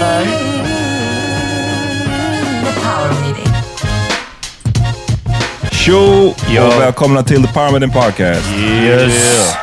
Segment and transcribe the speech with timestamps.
[0.00, 0.24] För
[2.64, 3.52] The Power Meeting.
[5.72, 6.34] Tjo
[6.66, 8.50] och välkomna till The Power Meeting Podcast.
[8.58, 9.56] Yes.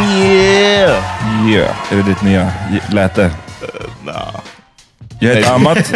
[0.00, 1.04] Yeah.
[1.50, 1.76] Yeah.
[1.92, 2.52] Är det ditt nya
[2.90, 3.30] läte?
[4.04, 4.34] Nah.
[5.18, 5.78] Jag heter Amat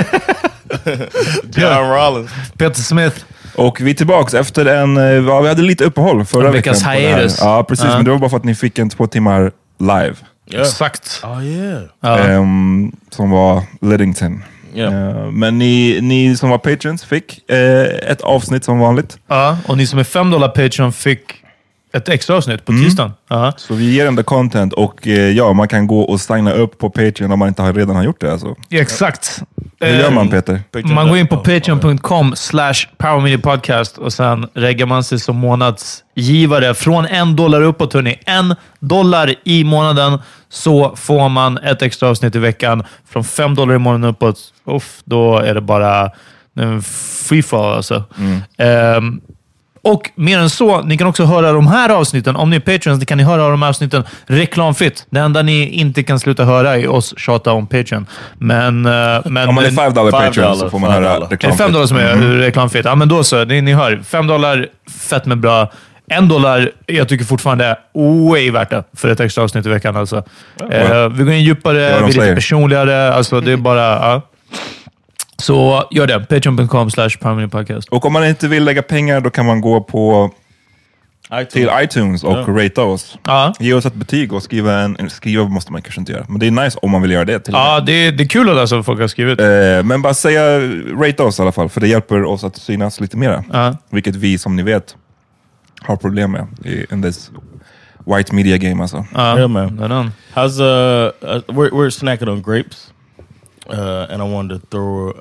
[1.56, 2.30] John Rollins.
[2.58, 3.16] Peter Smith.
[3.54, 4.96] och vi är tillbaka efter en...
[4.96, 6.94] eh, Ja, vi hade lite uppehåll förra En veckas veckan.
[6.94, 7.16] det här.
[7.16, 7.38] hiatus.
[7.40, 7.84] Ja, precis.
[7.84, 7.94] Ja.
[7.96, 10.14] Men det var bara för att ni fick en två timmar live.
[10.50, 11.20] Exakt.
[11.24, 11.82] Oh yeah.
[12.02, 14.42] Ehm, som var Liddington.
[14.74, 14.84] Ja.
[14.84, 19.18] Eh, men ni, ni som var patrons fick eh, ett avsnitt som vanligt.
[19.28, 21.20] Ja, och ni som är 5 dollar Patreon fick
[21.96, 22.84] ett extra avsnitt på Mm.
[22.84, 23.12] tisdagen.
[23.28, 23.52] Ja.
[23.56, 26.90] Så vi ger ändå content och eh, ja, man kan gå och signa upp på
[26.90, 28.32] Patreon om man inte har, redan har gjort det.
[28.32, 28.54] Alltså.
[28.70, 29.42] Exakt.
[29.80, 30.60] Hur gör man Peter?
[30.84, 37.06] Man går in på patreon.com slash powermediapodcast och sen reggar man sig som månadsgivare från
[37.06, 37.92] en dollar uppåt.
[37.92, 38.18] Hörni.
[38.26, 40.18] En dollar i månaden
[40.48, 42.84] så får man ett extra avsnitt i veckan.
[43.08, 46.10] Från fem dollar i månaden uppåt, uff, då är det bara
[46.58, 46.82] en
[47.28, 48.04] free fall alltså.
[48.58, 49.20] Ehm,
[49.86, 52.36] och mer än så, ni kan också höra de här avsnitten.
[52.36, 55.06] Om ni är Patreons kan ni höra de här avsnitten reklamfritt.
[55.10, 58.06] Det enda ni inte kan sluta höra är oss tjata om Patreon.
[58.38, 58.92] Men, eh,
[59.24, 61.16] men, Om man är 5 dollar Patreon så får man höra dollar.
[61.16, 61.56] är det reklam.
[61.56, 62.84] 5 dollar som är reklamfritt?
[62.84, 63.44] Ja, men då så.
[63.44, 64.02] Ni, ni hör.
[64.04, 64.66] 5 dollar,
[65.08, 65.72] fett med bra.
[66.08, 67.76] En dollar, jag tycker fortfarande är
[68.30, 69.96] way värt det för ett extra avsnitt i veckan.
[69.96, 70.16] Alltså.
[70.70, 73.14] Eh, vi går in djupare, vi är lite personligare.
[73.14, 73.82] Alltså, det är bara...
[73.82, 74.22] Ja.
[75.38, 76.20] Så gör det.
[76.20, 77.10] Patreon.com slash
[77.50, 77.88] podcast.
[77.88, 80.30] Och om man inte vill lägga pengar, då kan man gå på
[81.52, 83.18] till iTunes och rata oss.
[83.24, 83.54] Ja.
[83.60, 85.10] Ge oss ett betyg och skriva en...
[85.10, 87.38] Skriva måste man kanske inte göra, men det är nice om man vill göra det.
[87.38, 87.54] Till.
[87.54, 89.40] Ja, det, är- det är kul att läsa vad folk har skrivit.
[89.40, 89.46] Eh,
[89.84, 90.60] men bara säga,
[91.00, 93.44] rata oss i alla fall, för det hjälper oss att synas lite mera.
[93.52, 93.76] Ja.
[93.90, 94.96] Vilket vi, som ni vet,
[95.80, 97.30] har problem med i in this
[98.06, 99.04] white media game alltså.
[99.14, 100.12] Ja, Yeah, man.
[100.34, 102.92] How's uh, uh we're we're snacking on grapes,
[103.70, 105.12] uh, and I wanted to throw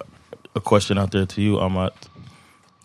[0.56, 1.94] a question out there to you, Amat.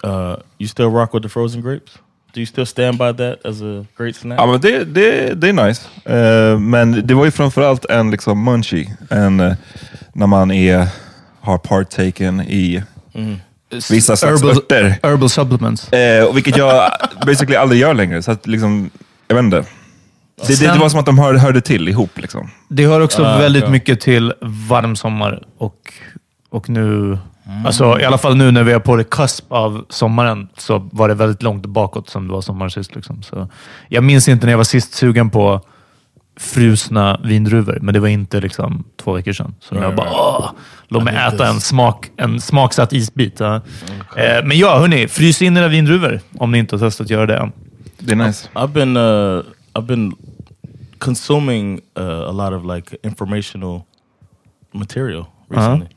[0.05, 1.99] Uh, you still rock with the frozen grapes?
[2.33, 4.39] Do you still stand by that as a great snack?
[4.39, 5.89] Ja, men det, det, det är nice.
[6.05, 8.97] Eh, men det var ju framförallt en liksom munchie.
[9.11, 9.55] En, eh,
[10.13, 10.89] när man är,
[11.41, 12.83] har partaken i
[13.91, 14.99] vissa slags Herbal, örter.
[15.03, 15.89] herbal supplements.
[16.29, 16.93] Och vilket jag
[17.27, 18.23] basically aldrig gör längre.
[18.23, 18.91] Så att liksom,
[19.29, 19.65] jag vet inte.
[20.47, 22.11] Det, det, det var som att de hör, hörde till ihop.
[22.19, 22.51] Liksom.
[22.69, 23.71] Det hör också Ah, väldigt ja.
[23.71, 24.33] mycket till
[24.69, 25.93] varm sommar och,
[26.51, 27.19] och nu...
[27.67, 31.09] Alltså, I alla fall nu när vi är på det cusp av sommaren så var
[31.09, 32.95] det väldigt långt bakåt som det var sommar sist.
[32.95, 33.23] Liksom.
[33.23, 33.49] Så
[33.89, 35.61] jag minns inte när jag var sist sugen på
[36.41, 39.55] frusna vindruvor, men det var inte liksom två veckor sedan.
[39.61, 40.51] Så jag bara, åh,
[40.89, 43.41] låt mig äta en, smak, en smaksatt isbit.
[43.41, 43.55] Ja.
[44.17, 47.27] Eh, men ja, hörni, frys in era vindruvor om ni inte har testat att göra
[47.27, 47.53] det än.
[47.99, 48.49] Det är nice.
[48.55, 49.43] I've been uh,
[49.75, 50.13] I've been
[51.01, 53.87] consuming uh, a lot of like informational
[54.73, 55.89] material recently,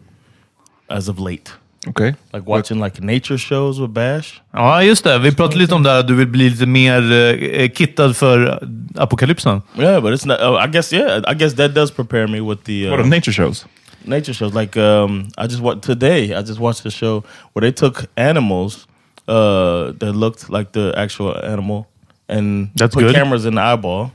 [0.90, 1.52] as of late.
[1.88, 2.16] Okej.
[2.34, 4.42] Like watching like nature shows with Bash.
[4.54, 5.20] Ja, just det.
[5.20, 8.60] Vi pratade lite om det här att du vill bli lite mer eh, kittad för
[8.96, 9.62] apokalypsen.
[9.78, 10.40] Yeah, but it's not.
[10.40, 11.22] Uh, I guess yeah.
[11.28, 13.66] I guess that does prepare me with the What uh, are nature shows?
[14.06, 14.54] nature shows.
[14.54, 16.34] Like um, I just wa today.
[16.34, 17.24] I just watched a show
[17.54, 18.88] where they took animals
[19.28, 21.88] uh, that looked like the actual animal
[22.30, 23.16] and That's put good.
[23.16, 24.12] cameras in the eyeball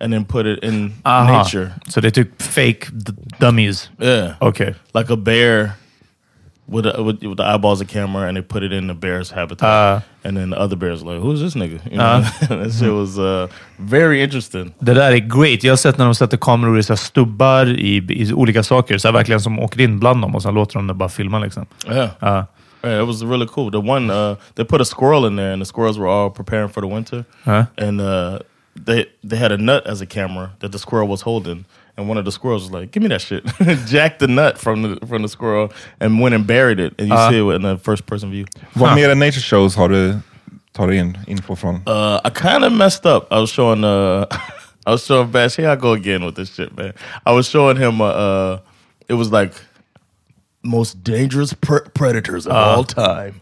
[0.00, 1.42] and then put it in Aha.
[1.42, 1.72] nature.
[1.88, 3.90] So they took fake d- dummies.
[3.98, 4.74] Yeah, Okay.
[4.94, 5.76] like a bear
[6.66, 9.30] with, a, with with the eyeballs of camera, and they put it in the bear's
[9.30, 9.68] habitat.
[9.68, 10.00] Uh.
[10.26, 13.46] and then the other bears like, "Who's this nigga?" You know, that shit was uh,
[13.78, 14.72] very interesting.
[14.78, 15.64] Det där är great.
[15.64, 19.12] Jag har sett när de sätter kameror i så stubbar i, i olika saker, så
[19.12, 21.38] verkligen som åker in bland dem och sen låter de det bara filma.
[21.38, 21.66] Liksom.
[21.88, 22.10] Yeah.
[22.22, 22.44] Uh,
[22.86, 23.70] Yeah, it was really cool.
[23.70, 26.68] The one uh, they put a squirrel in there, and the squirrels were all preparing
[26.68, 27.24] for the winter.
[27.44, 27.64] Huh?
[27.78, 28.38] And uh,
[28.76, 31.64] they they had a nut as a camera that the squirrel was holding,
[31.96, 33.44] and one of the squirrels was like, "Give me that shit!"
[33.86, 37.14] Jacked the nut from the from the squirrel and went and buried it, and you
[37.14, 37.30] Uh.
[37.30, 38.46] see it in the first person view.
[38.74, 40.20] Vad mer än nature shows har du
[40.72, 41.82] tagit in info från?
[41.86, 43.32] Uh, I kind of messed up.
[43.32, 44.26] I was showing uh,
[44.86, 45.56] I was showing Bash.
[45.56, 46.92] Here I go again with this shit, man.
[47.26, 48.00] I was showing him.
[48.00, 48.58] Uh, uh
[49.08, 49.52] it was like
[50.62, 53.40] most dangerous pre- predators of all time,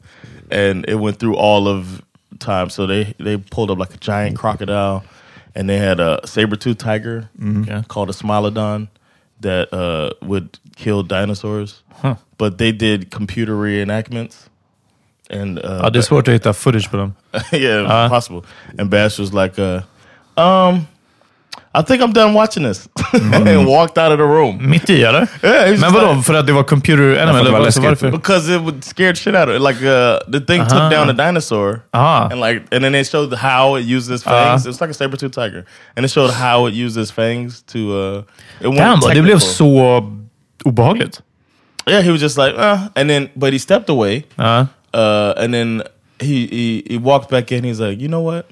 [0.51, 2.03] and it went through all of
[2.39, 2.69] time.
[2.71, 5.05] So they they pulled up like a giant crocodile,
[5.55, 7.83] and they had a saber tooth tiger Okay.
[7.89, 8.89] called a smilodon
[9.41, 11.83] that uh, would kill dinosaurs.
[12.39, 14.49] But they did computer reenactments.
[15.31, 17.15] And uh, ja, det är svårt att hitta footage på dem.
[17.53, 18.09] yeah, Uh.
[18.09, 18.43] possible.
[18.79, 19.81] And Bash was like, uh,
[20.37, 20.87] um,
[21.75, 22.89] I think I'm done watching this.
[23.15, 24.59] and walked out of the room.
[24.71, 25.27] Mitt i, eller?
[25.43, 26.13] Yeah, he was Men just vadå?
[26.13, 27.33] like- För att det var computer enemy?
[27.33, 27.85] det Eller var läskigt.
[27.85, 28.11] varför?
[28.11, 29.61] because it would scared shit out of it.
[29.63, 32.29] Like uh, the thing took down a dinosaur, Ah.
[32.31, 34.65] and like, and then they showed how it used its fangs.
[34.65, 35.65] it was like a saber tooth tiger,
[35.97, 37.79] and it showed how it used its fangs to.
[37.79, 38.23] Uh,
[38.61, 39.41] it went Damn, det blev technical.
[39.41, 40.05] så
[40.65, 41.21] obehagligt.
[41.87, 44.67] Yeah, he was just like, uh, and then but he stepped away, Ja.
[44.95, 45.83] uh, and then
[46.21, 47.65] he, he he walked back in.
[47.65, 48.45] He's like, you know what?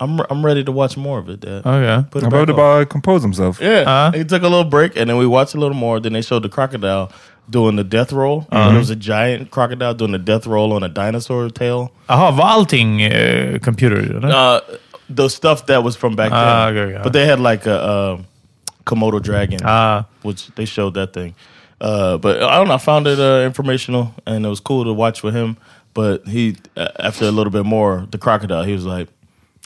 [0.00, 1.40] I'm I'm ready to watch more of it.
[1.40, 1.62] Dad.
[1.64, 2.10] Okej.
[2.10, 2.56] Put it Han back behövde on.
[2.56, 3.60] bara compose himself.
[3.60, 4.12] Yeah, Uh.
[4.12, 6.00] he took a little break, and then we watched a little more.
[6.00, 7.10] Then they showed the crocodile
[7.50, 8.46] doing the death roll.
[8.50, 8.62] Uh-huh.
[8.62, 11.90] And there was a giant crocodile doing the death roll on a dinosaur tail.
[12.08, 13.98] Jaha, var allting eh, computer?
[13.98, 14.28] Eller?
[14.32, 14.60] Uh,
[15.16, 16.38] the stuff that was from back then.
[16.38, 17.02] Ah, okay, okay.
[17.02, 18.26] But they had like a um
[18.86, 20.04] Komodo dragon, Ah.
[20.22, 21.34] which they showed that thing.
[21.80, 22.74] Uh, but I don't know.
[22.74, 25.56] I found it uh, informational, and it was cool to watch with him.
[25.94, 29.08] But he, uh, after a little bit more, the crocodile, he was like,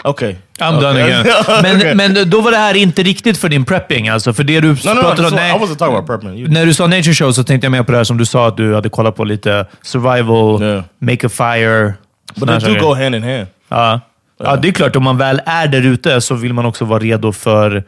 [0.04, 0.80] "Okay, I'm okay.
[0.92, 1.26] done again.
[1.62, 1.94] Men, Okay.
[1.94, 4.32] men då var det här inte riktigt för din prepping alltså?
[4.32, 5.00] För det du no, no, no.
[5.00, 5.34] pratade om...
[5.34, 5.56] nej.
[5.56, 6.38] I wasn't talking about prepping.
[6.38, 8.26] You, När du sa nature show så tänkte jag mer på det här som du
[8.26, 10.84] sa att du hade kollat på lite survival, Yeah.
[10.98, 11.94] make a fire.
[12.36, 13.46] but they do go hand in hand.
[13.68, 14.00] Ja.
[14.44, 14.96] ja, det är klart.
[14.96, 17.84] Om man väl är där ute så vill man också vara redo för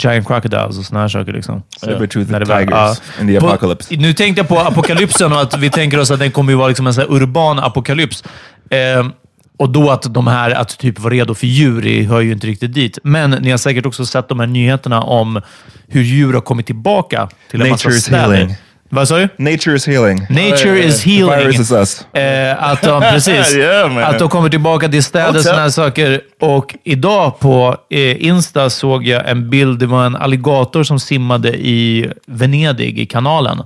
[0.00, 1.32] giant crocodiles och såna här saker.
[1.32, 1.62] Liksom.
[1.80, 2.96] Det väl- tigers ja.
[3.20, 3.96] in the På- apocalypse.
[3.96, 6.68] Nu tänkte jag på apokalypsen och att vi tänker oss att den kommer ju vara
[6.68, 8.24] liksom en urban apokalyps.
[8.70, 9.12] Ehm,
[9.58, 12.46] och då att de här, att typ vara redo för djur, det hör ju inte
[12.46, 12.98] riktigt dit.
[13.02, 15.40] Men ni har säkert också sett de här nyheterna om
[15.88, 18.36] hur djur har kommit tillbaka till en massa Nature is städer.
[18.36, 18.56] healing.
[18.90, 19.28] Vad sa du?
[19.36, 20.26] Nature is healing.
[20.30, 21.38] Nature is The healing.
[21.38, 22.06] virus is us.
[22.14, 23.54] Eh, att de, precis.
[23.54, 26.20] Yeah, att de kommer tillbaka till städer och sådana saker.
[26.40, 29.78] Och idag på eh, Insta såg jag en bild.
[29.78, 33.62] Det var en alligator som simmade i Venedig, i kanalen.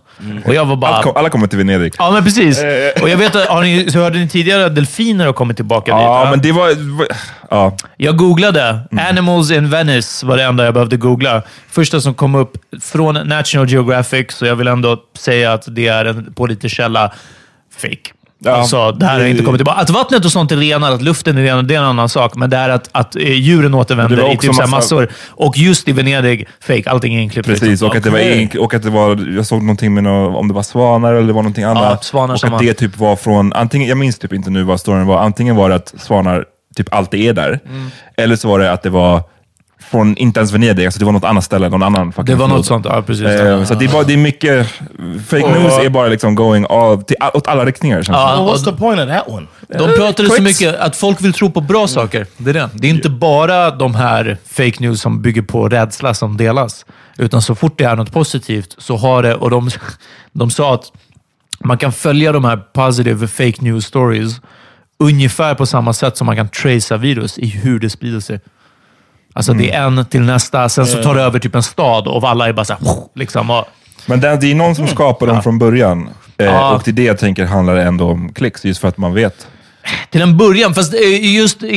[0.47, 1.03] Och jag var bara...
[1.03, 1.95] Kom, alla kommer till Venedig.
[1.99, 2.59] Ja, men precis.
[3.03, 6.03] Och jag vet har ni, så hörde ni tidigare att delfiner har kommit tillbaka dit?
[6.03, 6.69] Ja, men det var...
[7.53, 7.77] Ja.
[7.97, 8.79] Jag googlade.
[9.09, 11.43] Animals in Venice var det enda jag behövde googla.
[11.71, 16.05] Första som kom upp från National Geographic, så jag vill ändå säga att det är
[16.05, 17.13] en pålitlig källa.
[17.77, 17.97] Fake.
[18.45, 19.81] Ja, alltså, det här har inte kommit tillbaka.
[19.81, 22.35] Att vattnet och sånt är renare, att luften är renare, det är en annan sak.
[22.35, 25.09] Men det är att, att eh, djuren återvänder i typ massa- massor.
[25.29, 26.91] Och just i Venedig, fake.
[26.91, 27.49] Allting är inklippt.
[27.49, 30.37] Precis, och att, det var, ink- och att det var, jag såg någonting med nå-
[30.37, 32.05] om det var svanar eller det var någonting annat.
[32.05, 35.07] svanar och att det typ var från, antingen, jag minns typ inte nu vad storyn
[35.07, 36.45] var, antingen var det att svanar
[36.77, 37.91] typ alltid är där, Mm.
[38.17, 39.23] eller så var det att det var
[39.91, 42.47] från, inte ens Venedig, alltså det var något annat ställe, någon annan fucking Det var
[42.47, 42.57] flod.
[42.59, 42.85] något sånt.
[42.87, 43.27] Ja, precis.
[43.27, 44.67] Eh, så det, är bara, det är mycket,
[45.29, 47.97] fake news är bara liksom going all, till, åt alla riktningar.
[47.97, 49.47] Well, what's the point of that one?
[49.69, 50.61] De pratade så Quits.
[50.61, 52.27] mycket att folk vill tro på bra saker.
[52.37, 52.69] Det är det.
[52.75, 56.87] Det är inte bara de här fake news som bygger på rädsla som delas.
[57.19, 59.35] Utan så fort det är något positivt så har det...
[59.35, 59.71] Och de,
[60.33, 60.93] de sa att
[61.65, 64.41] man kan följa de här positive fake news stories
[64.99, 68.41] ungefär på samma sätt som man kan tracea virus i hur det sprider sig.
[69.35, 72.29] Alltså det är en till nästa, sen så tar det över typ en stad och
[72.29, 72.83] alla är bara såhär...
[73.15, 73.65] Liksom, och,
[74.07, 76.09] Men det, det är någon som skapar dem från början.
[76.39, 76.75] Eh, Ja.
[76.75, 79.47] Och till det jag tänker handlar det ändå om klicks, just för att man vet.
[80.11, 81.69] Till en början, fast eh, just de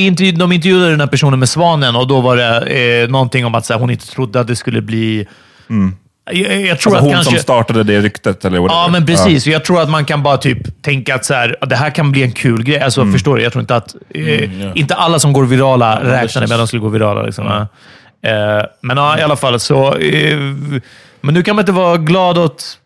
[0.51, 2.62] intervjuade den här personen med svanen och då var det
[3.03, 5.27] eh, någonting om att så här, hon inte trodde att det skulle bli...
[6.32, 7.32] Jag, jag tror Alltså att hon kanske...
[7.32, 8.82] som startade det ryktet eller whatever.
[8.82, 9.48] Ja, men precis.
[9.48, 12.24] Jag tror att man kan bara typ tänka att så här, det här kan bli
[12.24, 12.79] en kul grej.
[12.79, 13.13] Alltså, Mm.
[13.13, 13.44] Förstår du?
[13.44, 13.96] Jag tror inte att...
[14.10, 17.22] Eh, Inte alla som går virala räknade med att de skulle gå virala.
[17.24, 17.65] Liksom, Mm.
[18.22, 18.58] ja.
[18.60, 19.96] eh, men ja, i alla fall så...
[19.96, 20.38] Eh,
[21.22, 22.77] men nu kan man inte vara glad åt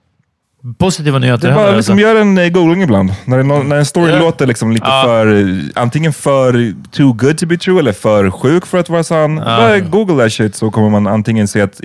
[0.78, 3.14] positiva nyheter Det är bara liksom gör en eh, googling ibland.
[3.26, 4.20] När, det när en story Ja.
[4.20, 5.02] låter liksom lite Ja.
[5.06, 9.04] för, eh, antingen för too good to be true eller för sjuk för att vara
[9.04, 9.36] sann.
[9.36, 11.82] Bara Google that shit så kommer man antingen se att,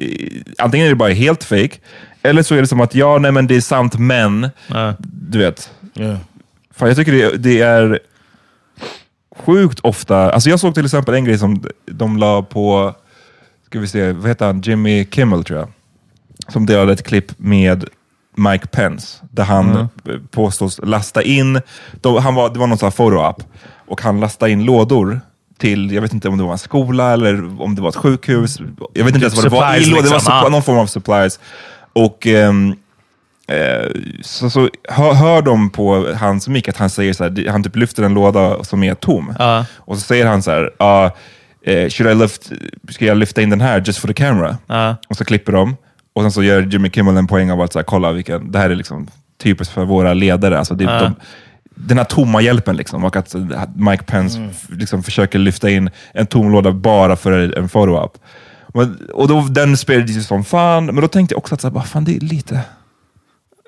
[0.59, 1.71] antingen är det bara helt fake,
[2.23, 4.51] eller så är det som att ja, nej men det är sant, men
[4.99, 5.71] du vet.
[5.97, 6.17] Yeah.
[6.77, 7.99] Fan, jag tycker det, det är
[9.37, 10.33] sjukt ofta.
[10.33, 12.95] Alltså jag såg till exempel en grej som de la på,
[13.67, 14.61] ska vi se, vad heter han?
[14.61, 15.69] Jimmy Kimmel tror jag.
[16.49, 17.85] Som delade ett klipp med
[18.35, 19.89] Mike Pence, där han
[20.31, 21.61] påstås lasta in,
[22.01, 23.43] då, han var, det var någon sån här photo-app,
[23.89, 25.21] och han lastade in lådor
[25.59, 28.59] till, jag vet inte om det var en skola eller om det var ett sjukhus.
[28.93, 29.61] Jag vet inte ens vad det var.
[29.61, 31.41] lå- det var liksom, supply, någon form av supplies.
[31.93, 32.75] Och ehm,
[33.49, 33.91] eh,
[34.23, 37.77] så, så hör, hör de på hans mick att han säger så här, han typ
[37.77, 39.35] lyfter en låda som är tom.
[39.39, 39.67] Ja.
[39.77, 40.71] Och så säger han så här,
[41.67, 42.53] eh, should I lift,
[42.89, 44.57] ska jag lyfta in den här just for the camera?
[44.67, 44.97] Ja.
[45.09, 45.77] Och så klipper de.
[46.15, 48.59] Och sen så gör Jimmy Kimmel en poäng av att så här, kolla, vilken, det
[48.59, 49.07] här är liksom
[49.43, 50.59] typiskt för våra ledare.
[50.59, 51.15] Alltså det, de,
[51.75, 53.41] den här tomma hjälpen liksom, och att eh,
[53.77, 57.69] Mike Pence f- liksom försöker lyfta in en tom låda bara för en.
[58.75, 61.71] Men- Och då, den spelade ju som fan, men då tänkte jag också att så
[61.71, 62.61] här, fan, det är lite...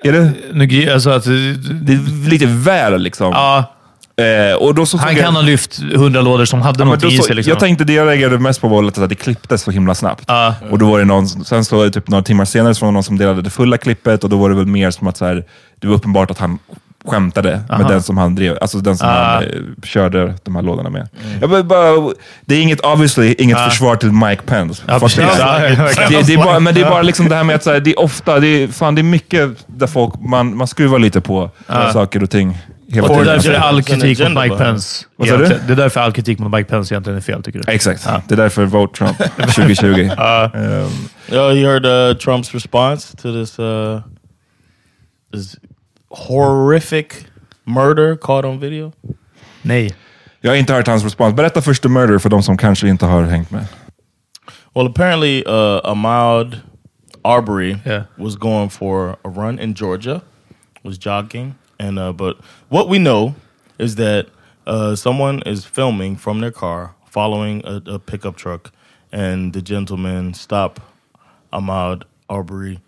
[0.03, 3.31] Är det, Nu, alltså att, det är lite väl liksom.
[3.31, 3.73] ja,
[4.21, 7.03] Eh, och då så han jag- kan ha lyft hundra lådor som hade Ja, något
[7.03, 7.35] i sig.
[7.35, 7.49] Liksom.
[7.51, 10.23] Jag tänkte, det jag reagerade mest på var att det klipptes så himla snabbt.
[10.27, 10.55] Ja.
[10.71, 13.03] Och då var det någon, sen så typ några timmar senare så var det någon
[13.03, 15.43] som delade det fulla klippet och då var det väl mer som att så här,
[15.79, 16.59] det var uppenbart att han
[17.05, 19.11] skämtade med den som han drev, alltså den som Ah.
[19.13, 19.49] han eh,
[19.83, 21.09] körde de här lådorna med.
[21.41, 22.13] Jag bara,
[22.45, 24.83] det är inget, obviously, inget försvar till Mike Pence.
[24.87, 26.11] Ja, verkligen.
[26.11, 27.79] det, det är bara, men det är bara liksom det här med att så här,
[27.79, 31.21] det är ofta, det är, fan, det är mycket där folk, man, man skruvar lite
[31.21, 31.49] på
[31.93, 32.57] saker och ting.
[32.93, 35.05] Hela Och det är därför all an kritik mot Mike Pence.
[35.15, 35.43] Vad sa du?
[35.43, 37.71] egentligen- Det är därför all kritik mot Mike Pence egentligen är fel, tycker du?
[37.71, 38.07] Exakt.
[38.27, 39.17] Det är därför Vote Trump
[39.55, 39.87] 2020.
[39.87, 40.89] Um,
[41.31, 44.01] Yo, you heard uh, Trump's response to this uh,
[45.33, 45.55] this
[46.09, 47.05] horrific
[47.65, 48.91] murder caught on video?
[49.61, 49.93] Nej.
[50.41, 51.35] jag har inte hört hans respons.
[51.35, 53.65] Berätta först The Murder för de som kanske inte har hängt med.
[54.75, 56.57] Well, apparently, uh, Ahmaud
[57.23, 58.03] Arbery Yeah.
[58.17, 60.21] was going for a run in Georgia,
[60.83, 62.37] was jogging, and uh, but
[62.69, 63.35] what we know
[63.79, 64.27] is that
[64.65, 68.71] uh, someone is filming from their car, following a, a pickup truck,
[69.11, 70.79] and the gentleman stop
[71.53, 72.79] Ahmad Arbery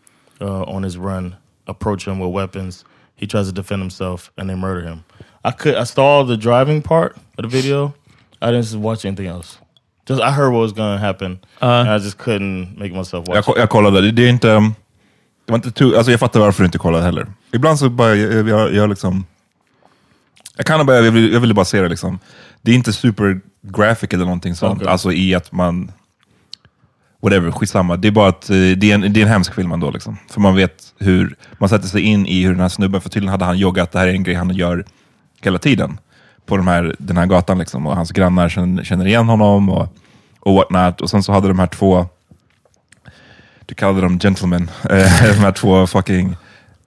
[0.42, 1.36] uh, on his run,
[1.68, 2.84] approach him with weapons.
[3.16, 5.04] He tries to defend himself, and they murder him.
[5.44, 7.94] I could I saw the driving part of the video.
[8.42, 9.58] I didn't watch anything else.
[10.06, 13.36] Just I heard what was going to happen, and I just couldn't make myself watch.
[13.36, 14.50] Jag, ko- jag kollade, det är inte...
[14.52, 14.76] um,
[15.50, 17.28] Det var inte tu- alltså jag fattar varför du inte kollade heller.
[17.52, 19.26] Ibland så bara, jag, jag, jag liksom...
[20.58, 22.20] Jag kan bara, jag vill, jag ville bara se det liksom.
[22.62, 24.82] Det är inte super graphic eller någonting sånt.
[24.82, 24.92] Okej.
[24.92, 25.92] Alltså i att man...
[27.22, 27.98] Whatever, skitsamma.
[27.98, 29.92] Det är bara att eh, det är en, det är en hemsk film ändå.
[29.92, 30.18] Liksom.
[30.30, 31.36] För man vet hur...
[31.58, 34.00] Man sätter sig in i hur den här snubben, för tydligen hade han joggat, det
[34.00, 34.86] här är en grej han gör
[35.42, 35.98] hela tiden.
[36.46, 37.88] På de här, den här gatan liksom.
[37.88, 39.96] Och hans grannar känner, känner igen honom och,
[40.40, 41.02] och whatnot.
[41.02, 42.06] Och sen så hade de här två
[43.70, 46.36] du kallade dem gentlemen, eh, de här två fucking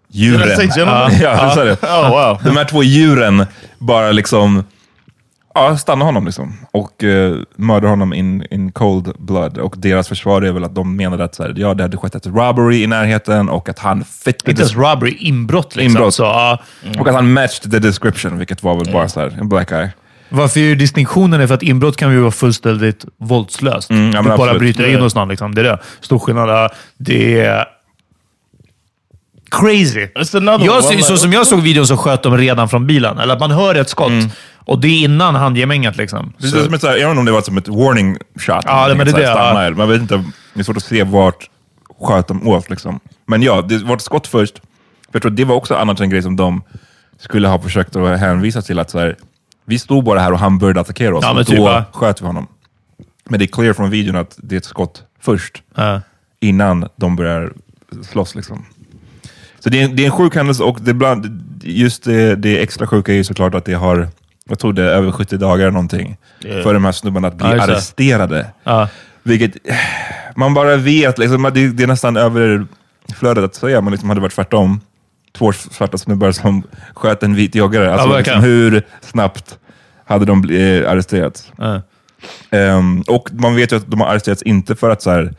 [0.08, 0.58] djuren.
[0.58, 1.10] Gentlemen?
[1.20, 1.82] Ja, du sa det.
[1.82, 2.38] Oh wow!
[2.44, 3.46] De här två djuren
[3.78, 4.64] bara liksom
[5.54, 9.58] ja, stannar honom liksom och eh, mördar honom in, in cold blood.
[9.58, 12.14] Och deras försvar är väl att de menade att så här, ja, det hade skett
[12.14, 15.96] ett robbery i närheten och att han fit Inte ens robbery, inbrott liksom.
[15.96, 16.14] Inbrott.
[16.14, 16.58] Så, ja.
[16.98, 19.90] och att han matched the description, vilket var väl bara så här, en black eye.
[20.32, 23.90] Varför är distinktionen är för att inbrott kan ju vara fullställigt våldslöst.
[23.90, 24.58] Mm, ja, du bara absolut.
[24.58, 25.28] bryter in hos någon.
[25.28, 25.54] Liksom.
[25.54, 25.78] Det är det.
[26.00, 26.70] Stor skillnad.
[26.98, 27.66] Det är
[29.50, 30.08] crazy.
[30.14, 30.26] Jag,
[30.84, 33.18] så like, som jag såg videon så sköt de redan från bilen.
[33.18, 34.12] Eller att man hör ett skott.
[34.64, 35.96] Och det är innan handgemänget.
[35.96, 36.32] Liksom.
[36.38, 38.62] Det är som ett, så jag vet inte om det var som ett warning shot.
[38.64, 39.70] Ja, eller men det så det, ja.
[39.76, 40.24] Man vet inte,
[40.54, 41.50] det är svårt att se vart
[42.00, 42.70] sköt de åt.
[42.70, 43.00] Liksom.
[43.26, 44.58] Men ja, det var ett skott först.
[44.58, 44.64] För
[45.12, 46.62] jag tror att det var också annars en grej som de
[47.20, 48.78] skulle ha försökt att hänvisa till.
[48.78, 49.16] att så här,
[49.64, 51.24] Vi stod bara här och han började attackera oss.
[51.24, 51.84] Ja, men och typ, då va?
[51.92, 52.46] sköt vi honom.
[53.24, 55.62] Men det är clear från videon att det är ett skott först.
[55.74, 56.00] Ja.
[56.40, 57.52] Innan de börjar
[58.02, 58.34] slåss.
[58.34, 58.64] Liksom.
[59.58, 62.86] Så det är, det är en sjuk händelse och det bland, just det, det extra
[62.86, 64.08] sjuka är ju såklart att det har,
[64.48, 66.62] jag tror det är över 70 dagar någonting, Yeah.
[66.62, 67.72] för de här snubbarna att bli Ja, just det.
[67.72, 68.46] arresterade.
[68.64, 68.88] Ja.
[69.22, 69.56] Vilket,
[70.36, 74.22] man bara vet, liksom, det, det är nästan överflödet att säga, men liksom hade det
[74.22, 74.80] varit tvärtom.
[75.32, 76.62] Två svarta snubbar som
[76.94, 77.92] sköt en vit joggare.
[77.92, 78.38] Alltså, verkligen.
[78.38, 79.58] liksom, hur snabbt
[80.04, 81.52] hade de blivit arresterats?
[81.56, 81.82] Ja.
[82.50, 85.34] Ehm, och man vet ju att de har arresterats inte för att så här,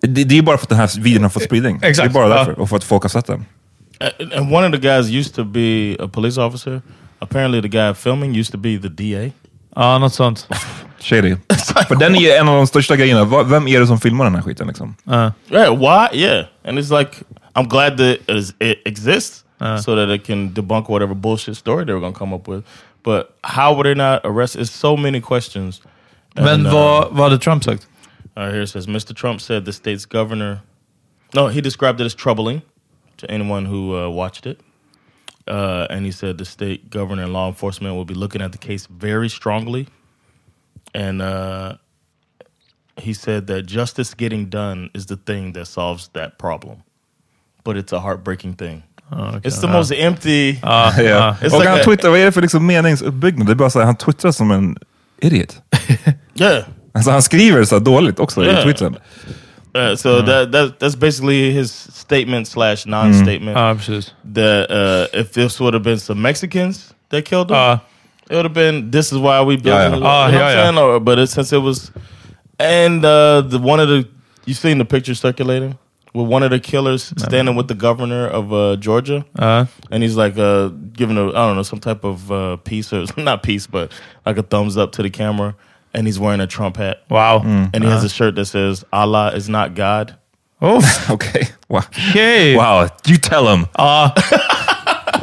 [0.00, 1.80] det, det är bara för att den här videon har fått spridning.
[1.82, 2.34] Exakt, Det är bara ja.
[2.36, 3.44] därför, och för att folk har sett den.
[4.36, 6.82] And- one of the guys used to be a police officer.
[7.18, 9.30] Apparently, the guy filming used to be the DA.
[9.76, 10.48] ja, något sånt.
[10.98, 11.36] Shady.
[11.88, 13.42] för den är ju en av de största grejerna.
[13.44, 14.66] Vem är det som filmar den här skiten?
[14.68, 14.94] Liksom?
[15.04, 15.32] Ja.
[15.48, 15.70] Right?
[15.78, 16.20] Why?
[16.20, 16.44] Yeah.
[16.68, 17.10] And it's like
[17.54, 19.44] I'm glad that it, is, it exists
[19.80, 22.64] so that it can debunk whatever bullshit story they were gonna come up with.
[23.02, 24.62] But how were they not arrested?
[24.62, 25.80] It's so many questions.
[26.36, 27.86] Men And, uh, vad, vad Trump sagt?
[28.36, 29.14] Right, here it says Mr.
[29.14, 30.62] Trump said the state's governor
[31.34, 32.62] No, he described it as troubling
[33.18, 34.60] to anyone who uh, watched it.
[35.46, 38.58] Uh, and he said the state governor and law enforcement will be looking at the
[38.58, 39.88] case very strongly.
[40.94, 41.76] And uh,
[42.96, 46.84] he said that justice getting done is the thing that solves that problem.
[47.64, 48.82] But it's a heartbreaking thing.
[49.42, 50.50] It's the most empty.
[50.62, 51.36] Ja.
[51.42, 53.46] It's Och like han a- twittrar, vad är det för liksom meningsuppbyggnad?
[53.46, 54.76] Det är bara så här, han twittrar som en
[55.20, 55.62] idiot.
[56.34, 56.62] Yeah.
[56.94, 58.60] Alltså han skriver så här dåligt också Yeah.
[58.60, 58.96] i twittern.
[59.76, 63.56] Uh, so that, that that's basically his statement slash non-statement.
[63.58, 64.14] Ja, precis.
[64.34, 67.78] that uh, if this would have been some Mexicans that killed him, Ja.
[68.30, 68.90] it would have been.
[68.90, 69.66] This is why we built.
[69.66, 69.90] Yeah, it.
[69.90, 69.94] yeah.
[69.94, 70.62] You know Ah, yeah, yeah.
[70.64, 70.78] saying?
[70.78, 71.90] Or, but it, since it was,
[72.58, 74.04] and uh, the one of the
[74.46, 75.74] you've seen the picture circulating
[76.14, 79.66] with one of the killers standing with the governor of uh, Georgia, Ja.
[79.90, 83.04] and he's like uh, giving a I don't know some type of uh, peace or
[83.16, 83.90] not peace, but
[84.26, 85.54] like a thumbs up to the camera,
[85.94, 87.42] and he's wearing a Trump hat, Wow.
[87.42, 90.16] and he has a shirt that says "Allah is not God."
[90.60, 91.50] Uff, Okej.
[91.68, 91.80] Wow.
[91.80, 92.56] Okej.
[92.56, 93.66] wow, you tell him.
[93.78, 94.12] Ja.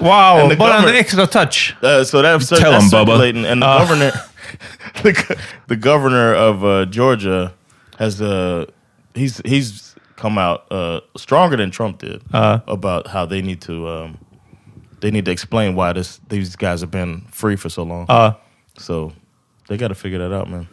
[0.01, 1.75] Wow, And the bara extra touch.
[1.81, 3.29] Uh, so that, so Tell that's 'em, Bubba.
[3.51, 4.11] and the governor,
[5.03, 7.53] the, the governor of uh, Georgia,
[7.97, 8.65] has uh,
[9.13, 9.88] he's he's
[10.19, 12.21] come out uh, stronger than Trump did
[12.67, 14.17] about how they need to um,
[15.01, 18.05] they need to explain why this these guys have been free for so long.
[18.09, 18.33] Ja.
[18.77, 19.11] So
[19.67, 20.67] they got to figure that out, man.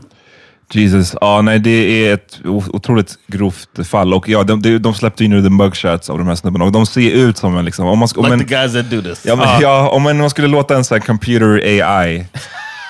[0.71, 1.15] Jesus.
[1.21, 4.15] Ja, nej, det är ett otroligt grovt fall.
[4.15, 6.73] Och ja, de, de, de släppte ju nu the mugshots av de här snubbarna och
[6.73, 7.65] de ser ut som en...
[7.65, 9.25] Liksom, om man, om Like en the guys that do this.
[9.27, 12.27] ja, men, ja, om man, man skulle låta en sån här computer AI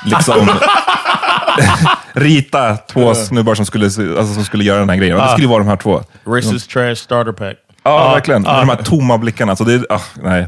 [0.05, 0.35] liksom
[2.17, 5.19] rita två snubbar som skulle, alltså, som skulle göra den här grejen.
[5.19, 6.03] Det skulle ju vara de här två.
[6.27, 7.57] Racist trash starter pack.
[7.83, 8.43] Ja, verkligen.
[8.43, 9.57] Med de här tomma blickarna.
[9.57, 10.47] Så det, ah, nej.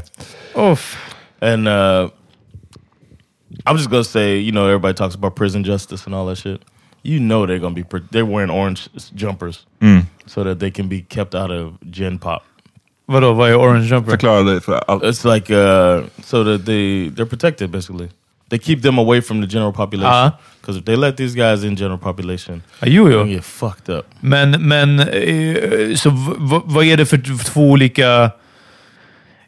[0.55, 0.97] Uff.
[1.41, 1.73] And uh,
[3.65, 6.61] I'm just gonna say, you know, everybody talks about prison justice and all that shit.
[7.03, 9.59] You know they're gonna be pr- they're wearing orange s- jumpers
[10.25, 12.43] so that they can be kept out of gen pop.
[13.05, 14.11] Vadå, vad är orange jumper?
[14.11, 15.03] Förklara det för allt.
[15.03, 18.09] It's like uh, so that they they're protected basically.
[18.49, 20.31] They keep them away from the general population Uh-huh.
[20.61, 23.25] because if they let these guys in general population, Ja, jo, they jo.
[23.25, 24.05] get fucked up.
[24.19, 26.09] Men, men eh, så
[26.65, 28.31] vad är det för två olika...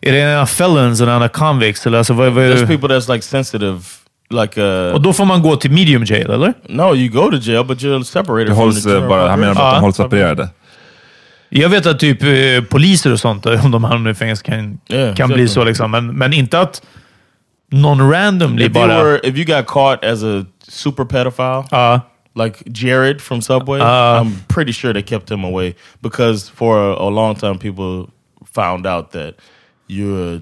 [0.04, 1.88] Är det ena felons och den andra convicts?
[1.88, 2.68] Eller alltså, vad, vad är There's det?
[2.68, 3.80] people that's like sensitive,
[4.30, 6.54] like uh, Och då får man gå till medium jail, eller?
[6.70, 9.40] no, you go to jail, but you're separated Det from hålls the general bara, han
[9.40, 10.50] menar bara att de hålls separerade.
[11.50, 14.78] Jag vet att typ eh, poliser och sånt, eh, om de hamnar i fängelse, kan,
[14.88, 15.48] Yeah, kan bli exactly.
[15.48, 15.64] så.
[15.64, 15.92] Liksom.
[15.92, 16.82] Men, men inte att
[17.72, 19.04] någon randomly If you bara...
[19.04, 22.00] were, if you got caught as a super pedophile, Ja.
[22.36, 24.22] like Jared from Subway, Uh.
[24.22, 28.10] I'm pretty sure they kept him away because for a, a long time people
[28.46, 29.36] found out that
[29.88, 30.42] you're a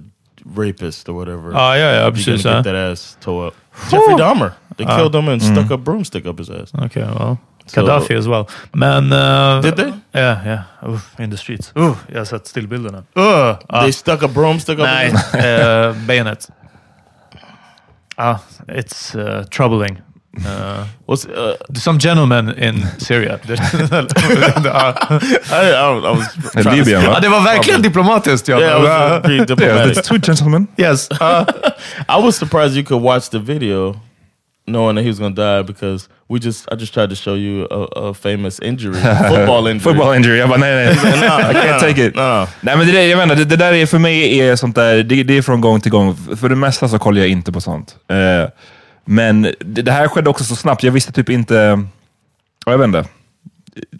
[0.56, 1.52] rapist or whatever.
[1.52, 2.54] Ja, ja, You're gonna Ja.
[2.62, 3.54] get that ass tore up.
[3.90, 6.72] Jeffrey Dahmer, they killed him and stuck a broomstick up his ass.
[6.86, 7.38] Okay, well.
[7.68, 8.48] Gaddafi as well.
[8.74, 9.14] Men...
[9.14, 9.90] eh, Did they?
[10.20, 10.64] Ja, yeah.
[10.82, 11.72] Uff, in the streets.
[11.76, 13.04] Uh, jag har sett stillbilderna.
[13.16, 13.56] Uh.
[13.82, 16.50] They stuck a broomstick up Nej, uh, bayonet.
[18.22, 19.98] Ah, it's uh, troubling.
[20.46, 23.40] Uh, What's, uh, some gentlemen in Syria.
[23.48, 23.56] Ja,
[25.52, 27.20] I, I, I was to- Libyen va?
[27.20, 28.48] det var verkligen diplomatiskt.
[28.48, 28.60] Ja.
[28.60, 29.96] Yeah, it was uh, pretty Yeah, diplomatic.
[29.96, 30.68] that's two gentlemen.
[30.78, 31.08] yes.
[31.12, 31.46] Uh,
[32.10, 33.96] I was surprised you could watch the video
[34.70, 37.68] knowing that he was gonna die because we just I just tried to show you
[37.72, 38.94] a, a famous injury,
[39.30, 39.80] football injury.
[39.80, 40.38] Football injury.
[40.40, 40.94] Jag bara, nej, nej.
[40.94, 42.16] I can't take it.
[42.16, 45.04] Nej, men det, där- jag inte, det, det där är för mig är sånt där,
[45.04, 46.16] det, det är från gång till gång.
[46.36, 47.96] För det mesta så kollar jag inte på sånt.
[48.08, 48.50] Eh,
[49.06, 50.84] men det, det här skedde också så snabbt.
[50.84, 51.84] Jag visste typ inte...
[52.66, 53.06] ja, Jag vet inte.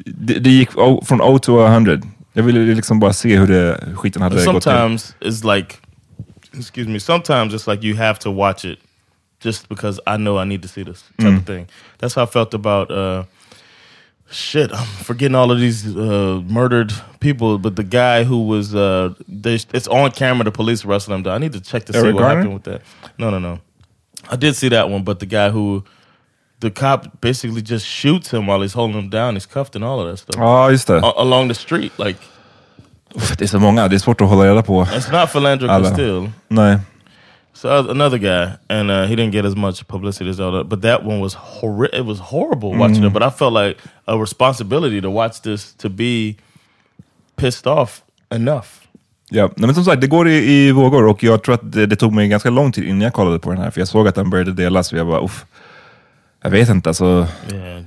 [0.06, 0.72] Det, det gick
[1.06, 1.98] från 0 to 100.
[2.34, 4.62] Jag ville liksom bara se hur det, skiten hade gått till.
[4.62, 5.76] Sometimes it's like,
[6.58, 7.00] excuse me.
[7.00, 8.80] Sometimes it's like you have to watch it
[9.40, 11.68] just because I know I need to see this type of thing.
[11.98, 12.92] That's how I felt about.
[12.92, 13.24] Uh,
[14.32, 19.16] Shit, I'm forgetting all of these uh, murdered people, but the guy who was, uh,
[19.28, 20.44] they, it's on camera.
[20.44, 21.28] The police arrested him.
[21.28, 22.36] I need to check to see what Garner?
[22.36, 22.82] happened with that.
[23.18, 23.60] No, no, no.
[24.30, 25.84] I did see that one, but the guy who,
[26.60, 29.34] the cop basically just shoots him while he's holding him down.
[29.34, 31.00] He's cuffed and all of that stuff Ja, just det.
[31.04, 31.92] A- along the street.
[31.98, 32.20] Like
[33.38, 33.88] det är så många.
[33.88, 34.84] Det är svårt att hålla reda på.
[34.86, 35.90] it's not Philandro Alla.
[35.90, 36.32] Castile.
[36.50, 36.78] Nej.
[37.62, 40.70] So another guy, and uh, he didn't get as much publicity as all that.
[40.70, 43.14] But that one was horri- It was horrible watching it.
[43.14, 46.36] But I felt like a responsibility to watch this to be
[47.36, 48.68] pissed off enough.
[49.30, 51.96] Ja, men som sagt, det går i, i vågor och jag tror att det, det
[51.96, 53.72] tog mig ganska lång tid innan jag kollade på den här.
[53.72, 55.46] För jag såg att den började delas och jag bara, uff.
[56.42, 57.28] Jag vet inte, alltså.
[57.52, 57.82] Yeah.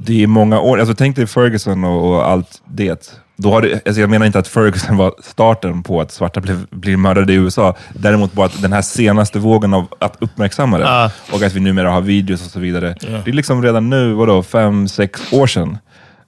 [0.00, 0.78] Det är många år.
[0.78, 3.20] Alltså, tänk dig Ferguson och, och allt det.
[3.36, 6.66] Då har det, alltså jag menar inte att Ferguson var starten på att svarta blev,
[6.70, 7.76] blir mördade i USA.
[7.92, 11.10] Däremot bara att den här senaste vågen av att uppmärksamma det Ah.
[11.32, 12.96] och att vi numera har videos och så vidare.
[13.00, 15.78] Det är liksom redan nu, vadå, fem, sex år sedan.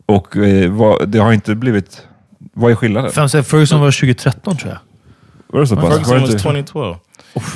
[0.06, 2.02] Och eh, vad, det har inte blivit
[2.54, 3.10] Vad är skillnaden?
[3.12, 4.78] Fem, sex, Ferguson var 2013 tror jag.
[5.46, 5.84] Var det så pass?
[5.84, 6.96] Var Ferguson inte, 2012.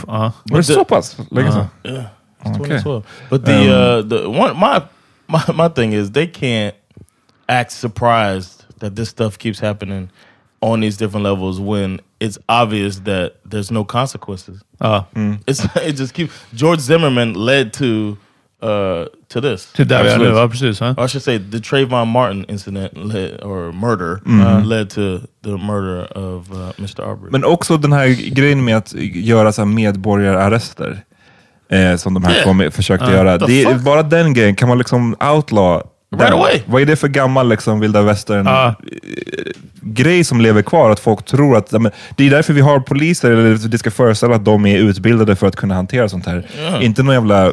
[0.06, 0.32] Ja.
[0.44, 1.66] var det så pass länge sedan?
[1.84, 2.04] Yeah,
[2.44, 2.78] it's Okay.
[2.80, 3.02] 2012.
[3.30, 4.80] But the uh, the one my,
[5.26, 6.72] my my thing is they can't
[7.46, 10.09] act surprised that this stuff keeps happening
[10.62, 14.61] on these different levels when it's obvious that there's no consequences.
[14.81, 15.05] Ja.
[15.47, 18.16] It's it just keeps George Zimmerman led to
[18.62, 19.73] uh to this.
[19.73, 20.83] Till där vi är nu, ja precis.
[20.83, 25.57] Or I should say the Trayvon Martin incident led, or murder uh, led to the
[25.57, 27.03] murder of uh, Mr.
[27.03, 27.31] Arbery.
[27.31, 31.05] Men också den här grejen med att göra så här medborgararrester.
[31.69, 32.55] Eh, som de här Yeah.
[32.57, 33.38] med- försökte Uh, göra.
[33.38, 34.55] Det bara den grejen.
[34.57, 35.83] Kan man liksom outlaw
[36.16, 36.61] Right away.
[36.66, 38.66] Vad är det för gammal liksom, vilda västern Ja.
[38.66, 38.75] eh,
[39.83, 40.90] grej som lever kvar?
[40.90, 41.73] Att folk tror att...
[41.73, 45.37] men Det är därför vi har poliser, eller det ska föreställa att de är utbildade
[45.37, 46.46] för att kunna hantera sånt här.
[46.81, 47.53] Inte någon jävla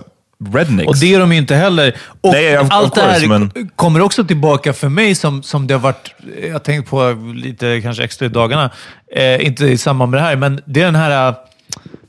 [0.53, 0.87] rednecks.
[0.87, 1.95] Och det är de ju inte heller.
[2.21, 5.43] Och Nej, of- of allt det här course, men- kommer också tillbaka för mig som,
[5.43, 6.15] som det har varit,
[6.45, 8.69] jag har tänkt på lite kanske extra i dagarna,
[9.15, 11.35] eh, inte i samband med det här, men det är den här eh,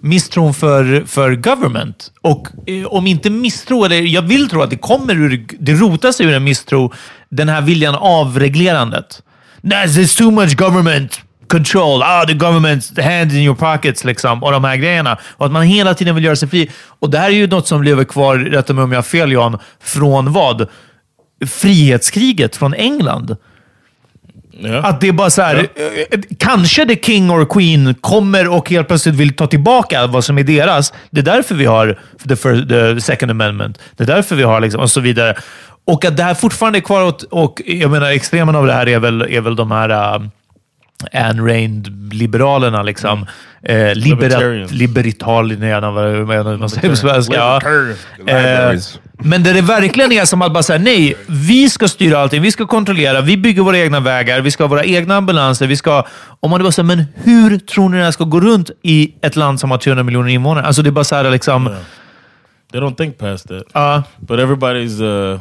[0.03, 2.13] misstron för, för government.
[2.21, 6.21] Och eh, om inte misstro, eller jag vill tro att det kommer ur, det rotas
[6.21, 6.93] ur en misstro,
[7.29, 9.23] den här viljan avreglerandet.
[9.63, 12.03] There's too much government control.
[12.03, 14.05] Ah, the government's hands in your pockets.
[14.05, 15.19] Liksom, och de här grejerna.
[15.25, 16.71] Och att man hela tiden vill göra sig fri.
[16.99, 19.33] Och det här är ju något som lever kvar, rätta mig om jag har fel
[19.33, 20.69] Jan, från vad?
[21.47, 23.37] Frihetskriget från England
[24.59, 24.85] yeah.
[24.85, 28.89] Att det är bara så här, eh, kanske the king or queen kommer och helt
[28.89, 30.93] plötsligt vill ta tillbaka vad som är deras.
[31.11, 33.79] Det är därför vi har the, first, the second amendment.
[33.97, 35.35] Det är därför vi har liksom, och så vidare.
[35.85, 38.89] Och att det här fortfarande är kvar och, och jag menar extremen av det här
[38.89, 39.89] är väl, är väl de här
[41.15, 42.83] uh, Ayn Rand-liberalerna.
[42.83, 43.27] Liksom.
[43.63, 44.73] Eh, liberat, Libertarians.
[44.73, 47.35] libertalierna, vad man säger på svenska.
[47.35, 47.61] Ja.
[48.27, 48.79] Eh,
[49.13, 52.53] men där det verkligen är som att bara säga nej, vi ska styra allting, vi
[52.53, 56.05] ska kontrollera, vi bygger våra egna vägar, vi ska ha våra egna ambulanser, vi ska...
[56.41, 59.37] Om man bara säger, men hur tror ni det här ska gå runt i ett
[59.37, 60.67] land som har 300 miljoner invånare?
[60.67, 61.77] Alltså det är bara så här liksom...
[62.73, 63.63] They don't think past that.
[63.73, 64.03] Ja.
[64.21, 65.41] But everybody's uh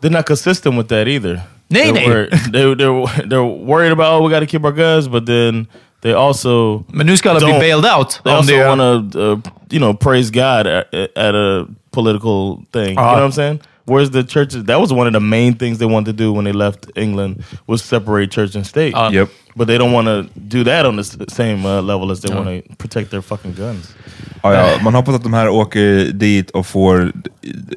[0.00, 1.42] they're not consistent with that either.
[1.70, 5.26] Nay, they're, they, they're they're worried about oh we got to keep our guns, but
[5.26, 5.66] then
[6.00, 8.20] they also Men nu ska alla bli bailed out.
[8.24, 12.94] they also want to uh, you know praise God at, at a political thing.
[12.94, 13.16] You Uh-huh.
[13.16, 13.60] know what I'm saying?
[13.88, 16.44] Whereas the churches, that was one of the main things they wanted to do when
[16.44, 18.94] they left England was separate church and state.
[18.94, 19.28] Uh, Yep.
[19.54, 22.34] But they don't want to do that on the s- same uh, level as they
[22.34, 23.94] want to protect their fucking guns.
[24.42, 24.78] Ja, ja.
[24.84, 27.12] Man hoppas att de här åker dit och får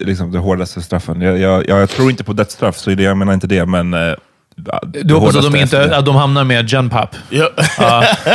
[0.01, 1.21] liksom, det hårdaste straffen.
[1.21, 3.93] Jag, jag, jag tror inte på dödsstraff, så jag menar inte det, men...
[5.03, 7.15] du hoppas att de, inte, att de hamnar med genpap?
[7.31, 7.51] Yep.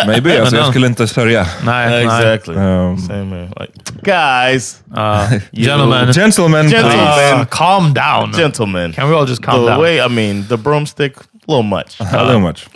[0.07, 1.47] Maybe, alltså, jag skulle inte sörja.
[1.65, 2.55] Nej, exactly.
[2.55, 3.41] Um, Same man.
[3.61, 7.41] Like, guys, Uh, gentlemen, Gentlemen, Gentlemen.
[7.41, 8.33] uh, calm down.
[8.33, 8.93] gentlemen.
[8.93, 9.81] Can we all just calm the down?
[9.81, 12.01] way I mean, the broomstick, a little much.
[12.13, 12.67] A little much.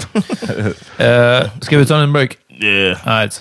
[1.00, 2.36] Uh, ska vi ta en break?
[2.62, 2.98] yeah.
[3.06, 3.40] Alright.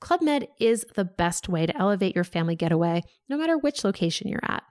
[0.00, 4.28] Club Med is the best way to elevate your family getaway, no matter which location
[4.28, 4.62] you're at.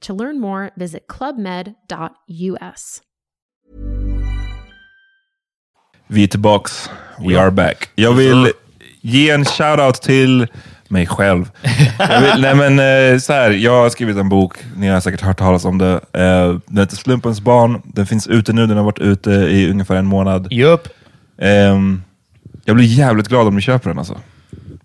[0.00, 3.00] To learn more, visit clubmed.us.
[6.06, 6.90] Vi är tillbaks.
[7.18, 7.90] We are back.
[7.94, 8.52] Jag vill
[9.00, 10.46] ge en shoutout till
[10.88, 11.50] mig själv.
[11.98, 12.78] jag vill, nej men
[13.12, 15.92] eh, så här, jag har skrivit en bok, ni har säkert hört talas om det.
[16.12, 17.82] Eh, den heter Slumpens barn.
[17.84, 20.52] Den finns ute nu, den har varit ute i ungefär en månad.
[20.52, 20.88] Jupp.
[21.38, 22.02] Ehm,
[22.64, 24.20] jag blir jävligt glad om ni köper den alltså.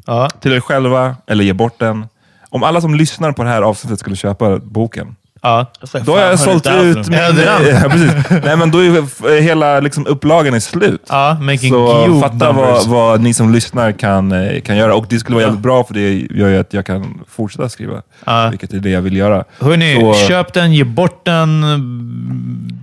[0.10, 0.30] Ja.
[0.42, 2.06] Till er själva, eller ge bort den.
[2.50, 5.66] Om alla som lyssnar på det här avsnittet skulle köpa boken, Ja.
[5.82, 7.00] Like då har jag sålt 500,000.
[7.00, 7.20] ut min...
[7.76, 8.44] Ja, precis.
[8.46, 11.06] Nej, men då är hela liksom, upplagan är slut.
[11.10, 14.96] Ja, making Så fatta vad, vad ni som lyssnar kan, eh, kan göra.
[14.96, 18.02] Och det skulle vara jävligt bra för det gör ju att jag kan fortsätta skriva.
[18.26, 18.48] Ja.
[18.50, 19.44] Vilket är det jag vill göra.
[19.60, 21.62] Hörni, Så- köp den, ge bort den.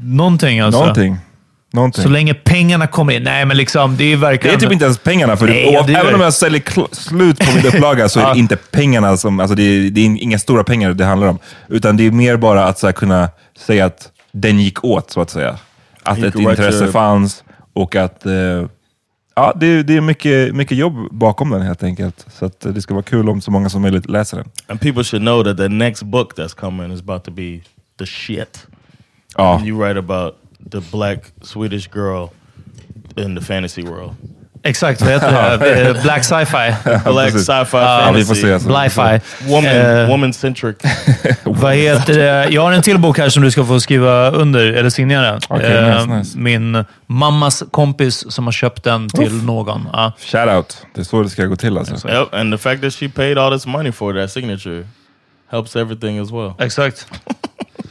[0.02, 0.80] Någonting alltså.
[0.80, 1.16] Någonting.
[1.72, 2.02] Någonting.
[2.02, 3.22] Så länge pengarna kommer in.
[3.22, 4.57] Nej, men liksom, det är det verkligen...
[4.57, 5.37] är typ inte ens pengarna.
[5.37, 6.14] För Nej, och det är även det.
[6.14, 9.40] om jag säljer slut på min upplaga så är det inte pengarna som...
[9.40, 11.38] Alltså det, är, det är inga stora pengar det handlar om.
[11.68, 15.20] Utan det är mer bara att så här, kunna säga att den gick åt, så
[15.20, 15.59] att säga.
[16.02, 18.26] Att ett write intresse your- fanns och att...
[18.26, 18.33] Eh,
[19.35, 22.26] ja, det, det är mycket, mycket jobb bakom den helt enkelt.
[22.38, 24.48] Så att, eh, det ska vara kul om så många som möjligt läser den.
[24.66, 27.61] And people should know that the next book that's coming is about to be
[27.98, 28.66] the shit.
[29.37, 30.35] Ja, You write about
[30.70, 32.29] the black Swedish girl
[33.16, 34.11] in the fantasy world.
[34.62, 35.88] Exakt, vad heter det?
[35.88, 36.74] Eh, Black sci-fi.
[37.12, 38.42] Black sci-fi ja, vi får fantasy.
[38.42, 38.52] se.
[38.52, 38.68] Alltså.
[38.68, 39.20] Bli-fi.
[39.52, 40.76] Woman, Eh, woman-centric.
[41.44, 42.48] Vad heter det?
[42.50, 45.40] Jag har en till bok här som du ska få skriva under, eller signera.
[45.48, 46.38] Okej, Eh, nice, nice.
[46.38, 49.88] Min mammas kompis som har köpt den till någon.
[49.92, 50.12] Ja.
[50.18, 50.76] Shout out.
[50.94, 52.09] Det är så det ska gå till alltså.
[52.09, 54.87] Yep, and the fact that she paid all this money for that signature
[55.50, 56.52] helps everything as well.
[56.59, 57.07] Exakt.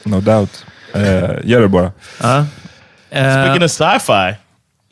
[0.04, 0.66] No doubt.
[0.94, 1.02] Eh,
[1.44, 1.92] gör det bara.
[2.22, 2.46] Ja.
[3.10, 4.36] Eh, Speaking of sci-fi,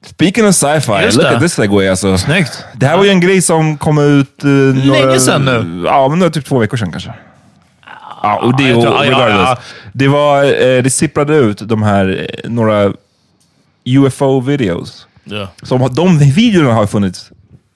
[0.06, 1.36] Speaking of sci-fi, Just look det.
[1.36, 2.18] at this segway alltså.
[2.18, 2.66] Snyggt.
[2.76, 4.46] Det här var ju en grej som kom ut...
[4.46, 5.84] Uh, några, sedan nu.
[5.86, 7.14] Ja, men det var typ två veckor sedan kanske.
[8.24, 9.50] Ja, och det, jag tror- ja, ja, regardless.
[9.50, 9.58] ja.
[9.94, 12.94] Det, var, eh, det sipprade ut de här, eh, några
[13.86, 15.08] UFO-videos.
[15.64, 17.32] Som, har- de videorna har funnits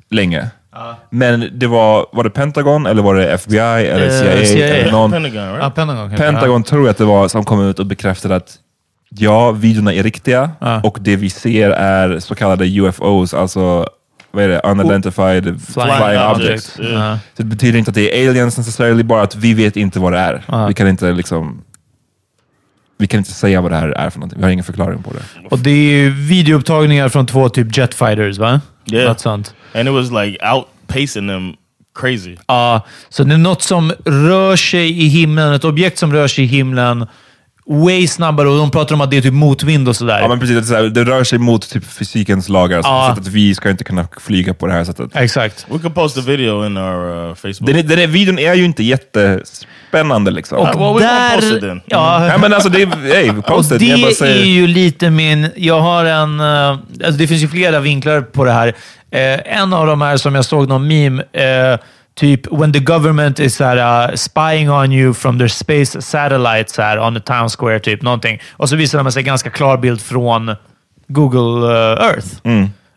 [0.09, 0.47] länge.
[1.09, 4.45] Men det var, var det Pentagon, eller var det FBI, eller Eh, CIA?
[4.45, 4.67] CIA.
[4.67, 5.59] Eller någon, Pentagon, right?
[5.61, 6.25] Ja, Pentagon kanske.
[6.25, 8.55] Pentagon tror jag att det var som kom ut och bekräftade att
[9.09, 10.81] ja, videorna är riktiga Ja.
[10.81, 13.87] och det vi ser är så kallade UFOs, alltså
[14.31, 14.59] vad är det?
[14.63, 15.61] Unidentified flying,
[15.97, 16.35] Flying objects.
[16.35, 16.77] objects.
[16.79, 17.19] Ja.
[17.37, 20.13] Så det betyder inte att det är aliens necessarily, bara att vi vet inte vad
[20.13, 20.43] det är.
[20.47, 20.67] Ja.
[20.67, 21.61] Vi kan inte liksom
[22.99, 24.39] vi kan inte säga vad det här är för någonting.
[24.39, 25.47] Vi har ingen förklaring på det.
[25.49, 28.61] Och det är ju videoupptagningar från två typ jetfighters, va?
[28.91, 29.07] Yeah.
[29.07, 29.53] Något sånt.
[29.75, 31.53] And it was like outpacing them
[31.99, 32.35] crazy.
[32.47, 36.43] Ja, så det är något som rör sig i himlen, ett objekt som rör sig
[36.43, 37.07] i himlen
[37.69, 40.19] way snabbare och de pratar om att det är typ motvind och sådär.
[40.19, 43.11] Ja, men precis, det, så här, det rör sig mot typ fysikens lagar, så, Ja.
[43.15, 45.09] så att vi ska inte kunna flyga på det här sättet.
[45.13, 45.65] Exakt.
[45.69, 47.65] We could post a video in our uh, Facebook.
[47.73, 50.57] Den, den är, videon är ju inte jättespännande liksom.
[50.57, 51.81] Och- well, we won't post it then.
[51.85, 53.79] Ja, Nej men alltså, det är, hey, och post it.
[53.79, 55.47] det Jag bara är säger, ju lite min...
[55.55, 56.39] Jag har en...
[56.39, 58.67] eh, Alltså det finns ju flera vinklar på det här.
[59.11, 61.23] Eh, en av dem är som jag såg någon meme.
[61.33, 61.79] eh,
[62.17, 66.99] typ when the government is såhär, uh, spying on you from their space satellites här,
[66.99, 68.39] on the town square, typ någonting.
[68.51, 70.55] Och så visar de sig en ganska klar bild från
[71.07, 72.27] Google eh, Earth.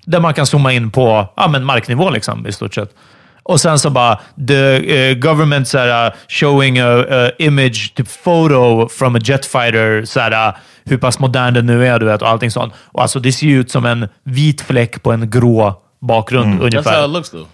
[0.04, 2.94] Där man kan zooma in på ja, men marknivå liksom, i stort sett.
[3.42, 8.88] Och sen så bara, the uh, government såhär, uh, showing a, a image, typ photo
[8.88, 10.54] from a jetfighter, såhär, uh,
[10.84, 12.74] hur pass modern den nu är, du vet, och allting sånt.
[12.86, 16.64] Och alltså det ser ju ut som en vit fläck på en grå bakgrund That's
[16.64, 16.96] ungefär.
[16.96, 17.46] how it looks though.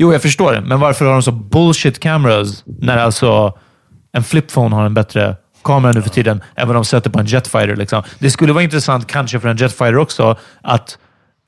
[0.00, 0.60] Jo, jag förstår det.
[0.60, 3.58] Men varför har de så bullshit cameras när alltså
[4.12, 7.26] en flipphone har en bättre kamera nu för tiden än vad de sätter på en
[7.26, 7.76] jetfighter?
[7.76, 8.02] Liksom.
[8.18, 10.98] Det skulle vara intressant, kanske för en jetfighter också, att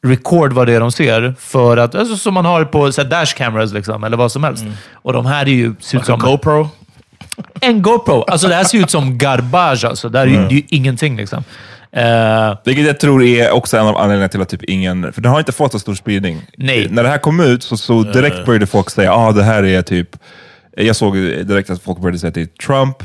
[0.06, 1.34] record vad det är de ser.
[1.38, 4.44] För att, alltså, som man har på så här, dash cameras liksom, eller vad som
[4.44, 4.64] helst.
[4.92, 6.68] Och de här är ju, ser ut Like a som GoPro.
[7.60, 8.22] en GoPro.
[8.22, 9.84] Alltså det här ser ut som garbage.
[9.84, 10.08] Alltså.
[10.08, 11.16] Det, här är ju, det är ju ingenting.
[11.16, 11.44] Liksom.
[11.92, 15.12] Eh, Vilket jag tror är också en av anledningarna till att typ ingen...
[15.12, 16.42] För den har inte fått så stor spridning.
[16.56, 16.88] Nej.
[16.90, 19.82] När det här kom ut så, så direkt började folk säga ah, det här är
[19.82, 20.08] typ...
[20.76, 22.96] Jag såg direkt att folk började säga att det är Trump.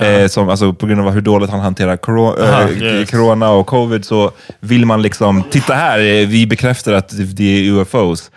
[0.00, 3.10] Eh, som, alltså, på grund av hur dåligt han hanterar corona, Aha, eh, yes.
[3.10, 4.30] corona och covid så
[4.60, 8.30] vill man liksom, titta här, eh, vi bekräftar att det- är UFOs.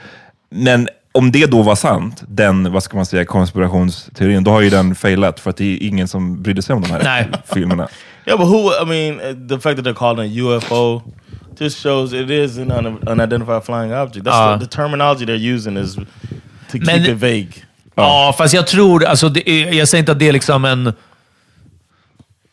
[0.52, 4.70] Men om det då var sant, den vad ska man säga, konspirationsteorin, då har ju
[4.70, 7.88] den failat för att det är ingen som brydde sig om de här filmerna.
[8.28, 8.74] Yeah, but who?
[8.74, 11.02] I mean, uh, the fact that they're calling it UFO
[11.60, 14.26] just shows it is an un unidentified flying object.
[14.26, 14.58] That's Uh.
[14.58, 17.54] the, the terminology they're using is to Men- keep it vague.
[17.96, 19.06] Ja, fast jag tror...
[19.06, 20.94] Alltså, det jag säger inte att det är liksom en...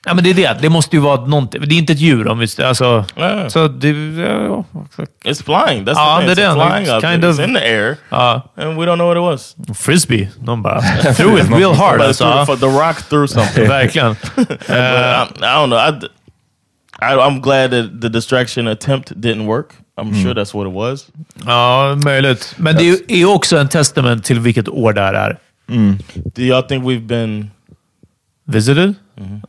[0.06, 0.58] Ja, men det är det.
[0.62, 1.60] Det måste ju vara någonting.
[1.68, 2.46] Det är inte ett djur om vi...
[2.64, 3.50] Alltså, Ja.
[3.50, 3.88] Så det...
[3.88, 4.64] Ja.
[5.24, 5.84] It's flying.
[5.84, 6.34] That's Ah, the thing.
[6.36, 7.12] det är It's flying It's object.
[7.12, 8.42] kind It's of- in the air, ja.
[8.56, 9.56] and we don't know what it was.
[9.78, 10.28] Frisbee.
[10.38, 10.80] De bara
[11.16, 11.98] threw it real hard.
[11.98, 12.46] But Alltså.
[12.46, 13.68] for the rock through something.
[13.68, 14.16] Verkligen.
[14.36, 15.78] But I, I don't know.
[15.78, 16.06] I,
[17.02, 19.66] I, I'm glad that the distraction attempt didn't work.
[19.96, 21.06] I'm sure that's what it was.
[21.46, 22.54] Ja, möjligt.
[22.56, 25.36] Men det är också en testament till vilket år det här är.
[26.34, 27.50] Do y'all think we've been...
[28.44, 28.94] Visited?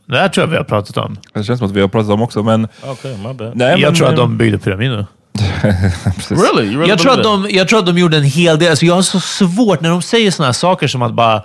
[0.06, 1.16] Det här tror jag vi har pratat om.
[1.34, 2.68] Det känns som att vi har pratat om också, men...
[2.82, 3.52] Okay, my bad.
[3.54, 5.06] Nej, Jag men, tror att de byggde pyramider.
[6.28, 6.76] Really?
[6.76, 8.70] Really Jag tror, att de, jag tror att de gjorde en hel del.
[8.70, 11.42] Alltså jag har så svårt när de säger såna här saker som att bara...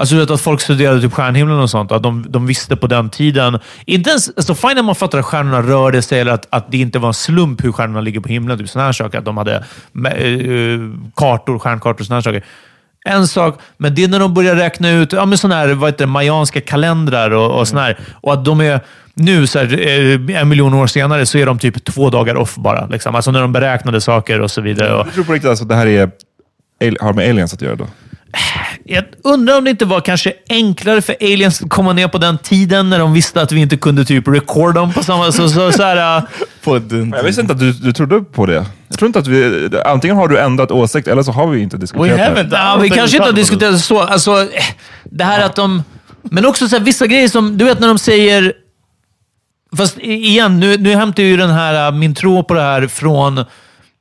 [0.00, 1.92] Alltså du vet att folk studerade typ stjärnhimlen och sånt.
[1.92, 3.58] Att de, de visste på den tiden.
[3.86, 6.78] Inte ens, alltså fine när man fattar att stjärnorna rörde sig eller att, att det
[6.78, 8.58] inte var en slump hur stjärnorna ligger på himlen.
[8.58, 9.18] Typ såna här saker.
[9.18, 9.62] Att de hade äh,
[11.16, 12.44] kartor, stjärnkartor och såna här saker.
[13.06, 16.06] En sak, men det är när de börjar räkna ut ja, men här, vad heter
[16.06, 17.98] det, mayanska kalendrar och, och såna här.
[18.12, 18.80] Och att de är
[19.14, 22.54] nu, så här, eh, en miljon år senare, så är de typ två dagar off
[22.56, 22.86] bara.
[22.86, 23.14] Liksom.
[23.14, 24.94] Alltså när de beräknade saker och så vidare.
[24.94, 26.10] Och, Jag tror på riktigt alltså, att det här är,
[27.00, 27.86] har med aliens att göra då.
[28.84, 32.38] Jag undrar om det inte var kanske enklare för aliens att komma ner på den
[32.38, 35.32] tiden när de visste att vi inte kunde typ record dem på samma...
[35.32, 36.22] Så, så, så här, äh,
[36.64, 38.66] the, Men Jag visste inte att du, du trodde på det.
[38.88, 39.70] Jag tror inte att vi...
[39.84, 42.42] Antingen har du ändrat åsikt eller så har vi inte We diskuterat det.
[42.42, 42.46] haven't.
[42.46, 44.00] I ja, vi kanske we inte har diskuterat så.
[44.00, 44.48] Alltså,
[45.04, 45.82] det här att de...
[46.22, 47.58] Men också så här, vissa grejer som...
[47.58, 48.52] Du vet när de säger...
[49.76, 52.86] Fast igen, nu, nu hämtar jag ju den här, äh, min tro på det här
[52.86, 53.44] från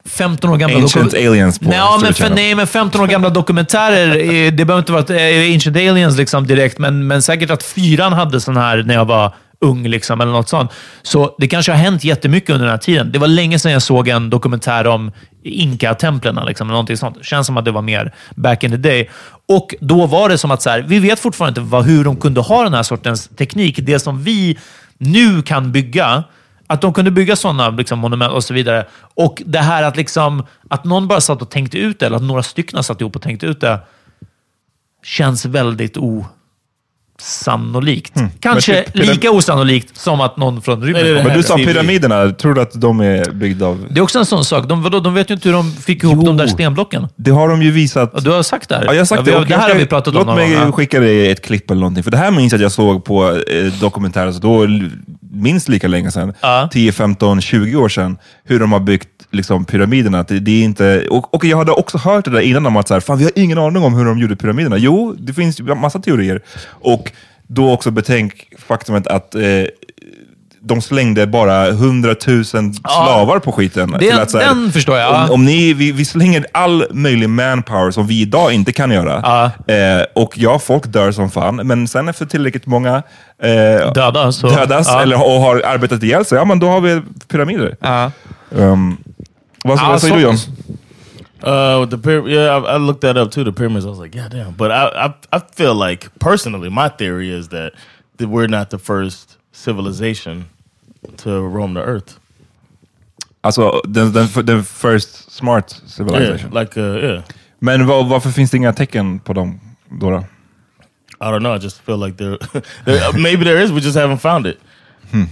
[0.10, 0.78] 15 år gamla...
[0.78, 4.18] Ancient aliens på Nej, ja, men för, nej, men 15 år gamla dokumentärer.
[4.18, 8.14] eh, Det behöver inte vara eh, Ancient Aliens liksom direkt, men, men säkert att fyran
[8.14, 10.72] hade sån här när jag var ung, liksom, eller något sånt.
[11.02, 13.12] Så det kanske har hänt jättemycket under den här tiden.
[13.12, 15.12] Det var länge sedan jag såg en dokumentär om
[15.44, 17.26] Inka-templen, liksom, eller någonting sånt.
[17.26, 19.10] känns som att det var mer back in the day.
[19.48, 22.16] Och då var det som att så här, vi vet fortfarande inte vad, hur de
[22.16, 23.80] kunde ha den här sortens teknik.
[23.82, 24.58] Det som vi
[24.98, 26.24] nu kan bygga,
[26.68, 28.86] att de kunde bygga sådana liksom, monument och så vidare.
[29.14, 32.24] Och det här att, liksom, att någon bara satt och tänkte ut det, eller att
[32.24, 33.80] några stycken satt ihop och tänkte ut det,
[35.04, 36.26] känns väldigt o
[37.20, 38.14] osannolikt.
[38.40, 41.30] Kanske Men typ pyram- lika osannolikt som att någon från rymden Nej, nej, kommer.
[41.30, 43.86] Men du sa pyramiderna, tror du att de är byggda av...
[43.90, 44.68] Det är också en sån sak.
[44.68, 47.08] De, vadå, de vet ju inte hur de fick ihop de där stenblocken.
[47.16, 48.12] Det har de ju visat.
[48.14, 48.86] Ja, Du har sagt det här.
[48.86, 49.38] Ja, jag har sagt vi, det.
[49.38, 50.66] och det här har vi pratat låt om någon mig gång.
[50.66, 50.72] Ja.
[50.72, 52.04] skicka dig ett klipp eller någonting.
[52.04, 54.92] För det här minns jag att jag såg på eh, dokumentärer, så då l-
[55.32, 56.34] minst lika länge sedan.
[56.42, 56.70] Ja.
[56.72, 58.18] 10, 15, 20 år sedan.
[58.44, 60.20] Hur de har byggt liksom, pyramiderna.
[60.20, 62.78] Att Det, det är inte, och, och jag hade också hört det där innan om
[62.78, 64.78] att så här, fan, vi har ingen aning om hur de gjorde pyramiderna.
[64.78, 66.42] Jo, det finns ju massa teorier.
[66.68, 67.12] Och
[67.48, 69.42] då också betänk faktumet att eh,
[70.68, 73.92] de slängde bara hundratusen slavar på skiten.
[73.92, 75.24] Det- Till att, här, den förstår jag, ja.
[75.26, 79.22] Om, om ni, vi, vi slänger all möjlig manpower som vi idag inte kan göra.
[79.68, 79.74] Ja.
[79.74, 82.96] Eh, och ja, folk dör som fan, men sen efter tillräckligt många
[83.44, 85.02] eh, Döda, så- dödas ja.
[85.02, 87.76] eller, och har arbetat ihjäl sig, ja men då har vi pyramider.
[87.80, 88.12] Ja.
[88.50, 88.98] Um,
[89.66, 90.36] vad, vad säger du John?
[91.44, 93.44] Uh, with the pyramid, yeah, I, I looked that up too.
[93.44, 94.54] The pyramids, I was like, yeah, damn.
[94.54, 97.74] But I, I, I feel like personally, my theory is that,
[98.18, 100.46] that we're not the first civilization
[101.18, 102.20] to roam the earth.
[103.44, 106.52] Alltså den, den, den first smart civilization.
[106.52, 107.24] Yeah, like, uh, yeah.
[107.60, 110.10] Men var, varför finns det inga tecken på dem då?
[110.10, 110.26] då?
[111.22, 111.56] I don't know.
[111.56, 112.38] I just feel like there,
[112.86, 113.72] there maybe there is.
[113.72, 114.58] We just haven't found it.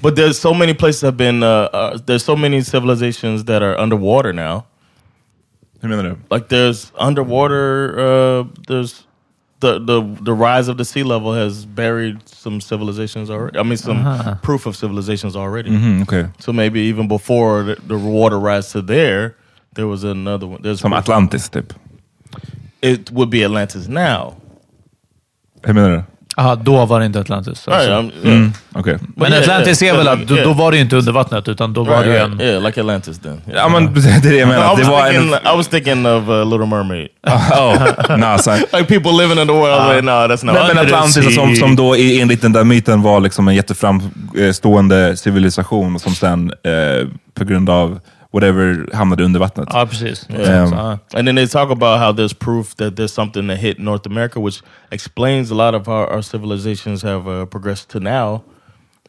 [0.02, 1.44] But there's so many places have been.
[1.44, 4.66] Uh, uh, there's so many civilizations that are underwater now.
[5.82, 6.18] Hur menar du?
[6.32, 8.00] Like there's underwater.
[8.00, 9.04] Uh, there's
[9.60, 13.60] the the the rise of the sea level has buried some civilizations already.
[13.60, 15.72] I mean, some proof of civilizations already.
[15.72, 16.32] Mm, Okej.
[16.42, 19.36] So maybe even before the, the water rise to there,
[19.74, 20.62] there was another one.
[20.62, 21.74] There's Som proof- Atlantis tip.
[22.82, 24.36] It would be Atlantis now.
[25.66, 26.13] Hur menar du?
[26.38, 27.68] Aha, då var det inte Atlantis.
[27.68, 27.72] Alltså.
[27.92, 28.36] I'm- yeah.
[28.38, 28.98] Mm, Okej.
[29.16, 29.94] Men Yeah, Atlantis yeah.
[29.96, 30.48] är väl att då, Yeah.
[30.48, 32.06] då var det ju inte under vattnet, utan då var Right,
[32.38, 32.50] det en...
[32.50, 33.32] Yeah, like Atlantis then.
[33.32, 33.42] Yeah.
[33.58, 34.68] Ja men det är det jag I menar.
[34.70, 35.54] was, Det var thinking, en...
[35.54, 37.08] I was thinking of uh, Little Mermaid.
[37.28, 38.56] Oh, NASA.
[38.56, 39.96] like people living in the world.
[39.96, 40.56] like, no, that's not.
[40.56, 45.18] Nej, men Atlantis som, som då i- enligt den där myten var liksom en jätteframstående
[45.18, 48.00] civilisation som sen eh, på grund av
[48.34, 49.68] whatever hamnade under vattnet.
[49.74, 50.26] Ja, precis.
[50.30, 50.66] Yeah.
[50.68, 50.98] Så, ja.
[51.14, 54.40] And then they talk about how there's proof that there's something that hit North America,
[54.40, 58.42] which explains a lot of how our civilizations have uh, progressed to now.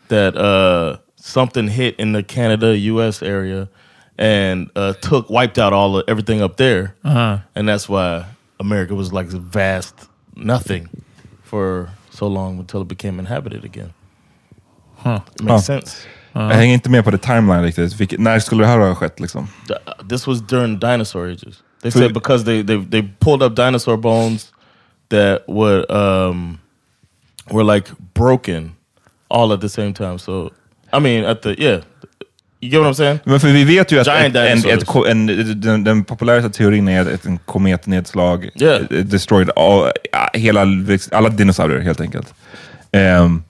[0.08, 3.22] That uh, something hit in the Canada, U.S.
[3.22, 3.68] area,
[4.18, 7.38] and uh, took wiped out all of everything up there, Uh-huh.
[7.54, 8.24] and that's why
[8.60, 9.94] America was like a vast
[10.36, 10.88] nothing
[11.42, 13.92] for so long until it became inhabited again.
[15.04, 15.58] It makes Huh.
[15.58, 16.06] sense.
[16.34, 18.00] Jag hänger inte med på the timeline riktigt.
[18.00, 19.20] Vilket, när skulle det här ha skett?
[19.20, 19.48] Liksom?
[19.68, 21.54] Th- this was during dinosaur ages.
[21.82, 24.46] They said because they, they they pulled up dinosaur bones
[25.10, 26.58] that would um
[27.50, 28.72] were like broken
[29.28, 30.18] all at the same time.
[30.18, 30.50] So
[30.96, 31.80] I mean at the yeah.
[32.60, 33.18] You get what I'm saying?
[33.24, 35.26] Men för vi vet ju att Giant ett, ett, ko- en,
[35.60, 38.82] den, den populäraste teorin är att en kometnedslag Yeah.
[38.90, 39.90] eh, destroyed all,
[40.32, 40.66] hela,
[41.12, 42.34] alla dinosaurier helt enkelt.
[42.92, 43.42] Ehm,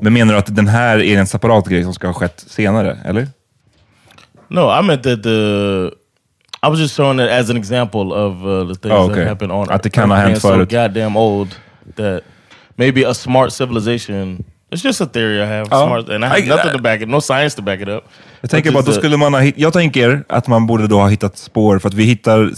[0.00, 2.98] men menar du att den här är en separat grej som ska ha skett senare,
[3.04, 3.28] eller?
[4.48, 5.90] No, I meant that the
[6.62, 9.16] I was just showing it as an example of uh, the things Oh, okay.
[9.20, 10.70] that happen on Att det kan ha hänt förut.
[10.70, 11.48] so goddamn old
[11.96, 12.22] that
[12.76, 14.44] maybe a smart civilization.
[14.70, 15.68] It's just a theory I have.
[15.70, 15.86] Ja.
[15.86, 17.08] Smart, and I have I- nothing to back it.
[17.08, 18.04] No science to back it up.
[18.40, 21.38] Jag tänker bara då skulle man ha, Jag tänker att man borde då ha hittat
[21.38, 22.52] spår, för att vi hittar,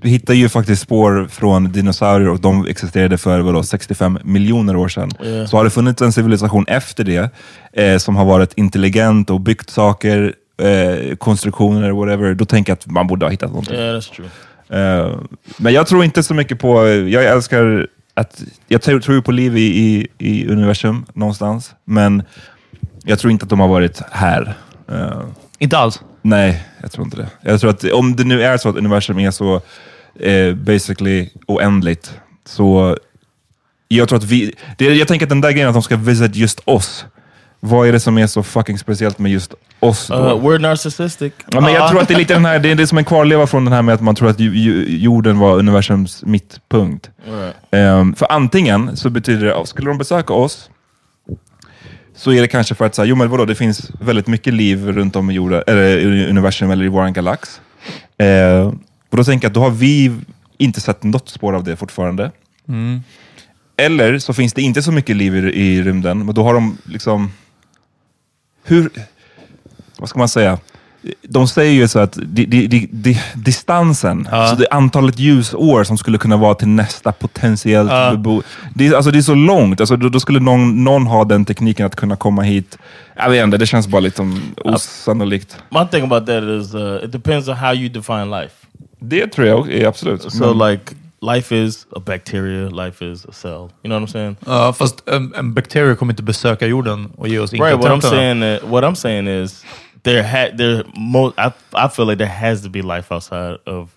[0.00, 4.88] vi hittar ju faktiskt spår från dinosaurier och de existerade för vadå, 65 miljoner år
[4.88, 5.10] sedan.
[5.22, 5.46] Ja.
[5.46, 7.30] Så har det funnits en civilisation efter det
[7.72, 12.34] eh, som har varit intelligent och byggt saker, eh, konstruktioner, whatever.
[12.34, 13.74] Då tänker jag att man borde ha hittat någonting.
[13.74, 14.28] Yeah, that's true.
[14.72, 15.18] Eh,
[15.56, 19.56] men jag tror inte så mycket på, jag älskar att, jag tror, tror på liv
[19.56, 22.22] i, i, i universum någonstans, men
[23.04, 24.56] jag tror inte att de har varit här.
[24.88, 25.22] Eh,
[25.58, 26.00] Inte alls.
[26.22, 27.28] nej, jag tror inte det.
[27.42, 29.60] Jag tror att om det nu är så att universum är så
[30.20, 32.14] eh, basically oändligt,
[32.46, 32.96] så
[33.88, 36.36] jag tror att vi, det, jag tänker att den där grejen att de ska visit
[36.36, 37.04] just oss,
[37.60, 40.14] vad är det som är så fucking speciellt med just oss då?
[40.14, 41.32] Uh, we're narcissistic.
[41.50, 43.04] Ja, men jag tror att det är lite den här, det är det som en
[43.04, 47.10] kvarleva från den här med att man tror att ju, ju, jorden var universums mittpunkt.
[47.26, 47.54] Right.
[47.70, 50.70] Ehm, för antingen så betyder det, skulle de besöka oss,
[52.14, 54.86] så är det kanske för att säga, jo men vadå, det finns väldigt mycket liv
[54.92, 57.60] runt om i, jorden, eller i universum eller i vår galax.
[58.18, 58.78] Ehm,
[59.10, 60.12] och då tänker jag att då har vi
[60.58, 62.30] inte sett något spår av det fortfarande.
[63.76, 66.78] Eller så finns det inte så mycket liv i, i rymden, men då har de
[66.84, 67.32] liksom...
[68.64, 68.90] Hur...
[69.98, 70.58] Vad ska man säga?
[71.22, 75.98] De säger ju så att di, di, di, di, distansen, så det antalet ljusår som
[75.98, 78.42] skulle kunna vara till nästa potentiellt bebo...
[78.74, 79.80] Det, är- alltså det är så långt.
[79.80, 82.78] Alltså då, då skulle någon, någon ha den tekniken att kunna komma hit.
[83.16, 85.56] Jag vet inte, det känns bara liksom osannolikt.
[85.70, 88.54] My thing about that is uh, it depends on how you define life.
[89.00, 90.32] Det tror jag är absolut.
[90.32, 90.94] So Men- like
[91.34, 93.52] life is a bacteria, life is a cell.
[93.52, 94.36] You know what I'm saying?
[94.46, 97.76] Ja, fast en, en bakterie kommer inte besöka jorden och ge oss Right.
[97.76, 99.64] What I'm saying, uh, what I'm saying is
[100.02, 103.90] there had there mo- I I feel like there has to be life outside of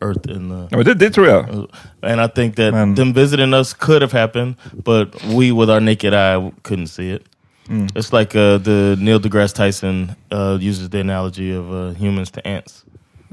[0.00, 0.68] Earth in the.
[0.70, 1.68] Ja, men det, det tror.
[2.02, 2.94] And I think that Man.
[2.94, 7.22] them visiting us could have happened, but we, with our naked eye, couldn't see it.
[7.68, 7.90] Mm.
[7.96, 12.46] It's like uh, the Neil deGrasse Tyson uh, uses the analogy of uh, humans to
[12.46, 12.84] ants.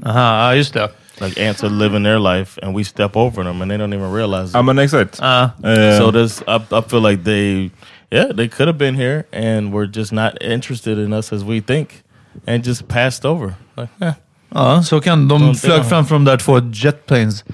[0.02, 0.90] Aha, ja, just det.
[1.20, 4.10] Like ants are living their life, and we step over them, and they don't even
[4.10, 4.54] realize it.
[4.56, 5.20] Ja, men exakt.
[5.20, 5.50] Ja.
[5.62, 7.70] Eh, so this, I, I feel like they,
[8.10, 11.60] yeah, they could have been here, and we're just not interested in us as we
[11.60, 12.02] think,
[12.46, 13.54] and just passed over.
[13.76, 14.12] Like, eh.
[14.54, 17.44] Ja, så kan de Don't flög they- fram från de där två jetplanes.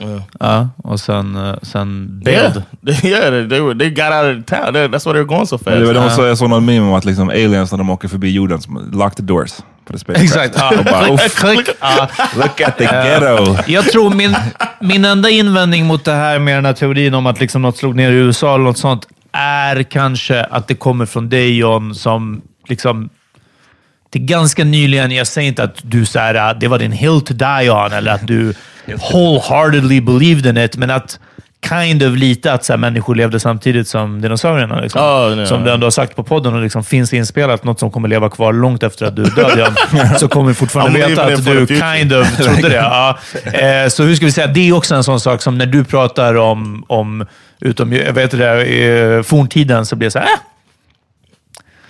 [0.00, 0.22] Yeah.
[0.40, 2.62] Ja, och sen, eh, sen bailed.
[2.86, 4.74] Yeah, yeah, they, they were they got out of town.
[4.74, 5.70] That- That's why they were going so fast.
[5.78, 8.08] Det var de som jag såg någon meme om att liksom aliens när de åker
[8.08, 9.52] förbi jorden, som lock the doors
[9.86, 10.36] på the spacecraft.
[10.36, 10.78] Exakt.
[10.78, 11.68] Och bara, "Uff, Klick.
[11.80, 12.08] Ja.
[12.36, 13.56] look at the ghetto.
[13.66, 14.36] Jag tror min,
[14.80, 17.94] min enda invändning mot det här med den här teorin om att liksom något slog
[17.96, 22.42] ner i USA eller något sånt är kanske att det kommer från dig John som
[22.68, 23.08] liksom
[24.16, 27.34] till ganska nyligen, jag säger inte att du så här, det var din hill to
[27.34, 28.54] die on eller att du
[29.12, 31.18] wholeheartedly believed in it, men att
[31.68, 34.80] kind of lite att så här, människor levde samtidigt som dinosaurierna.
[34.80, 35.00] Liksom.
[35.00, 35.46] Ja, nej.
[35.46, 38.30] som du ändå har sagt på podden och liksom finns inspelat, något som kommer leva
[38.30, 41.66] kvar långt efter att du är död John, så kommer vi fortfarande veta att du
[41.66, 42.76] kind of trodde det.
[42.76, 43.18] Ja.
[43.52, 44.46] Eh, så hur ska vi säga?
[44.46, 47.26] Det är också en sån sak som när du pratar om, om
[47.60, 50.55] utom, jag vet det, i forntiden så blir det så här, äh,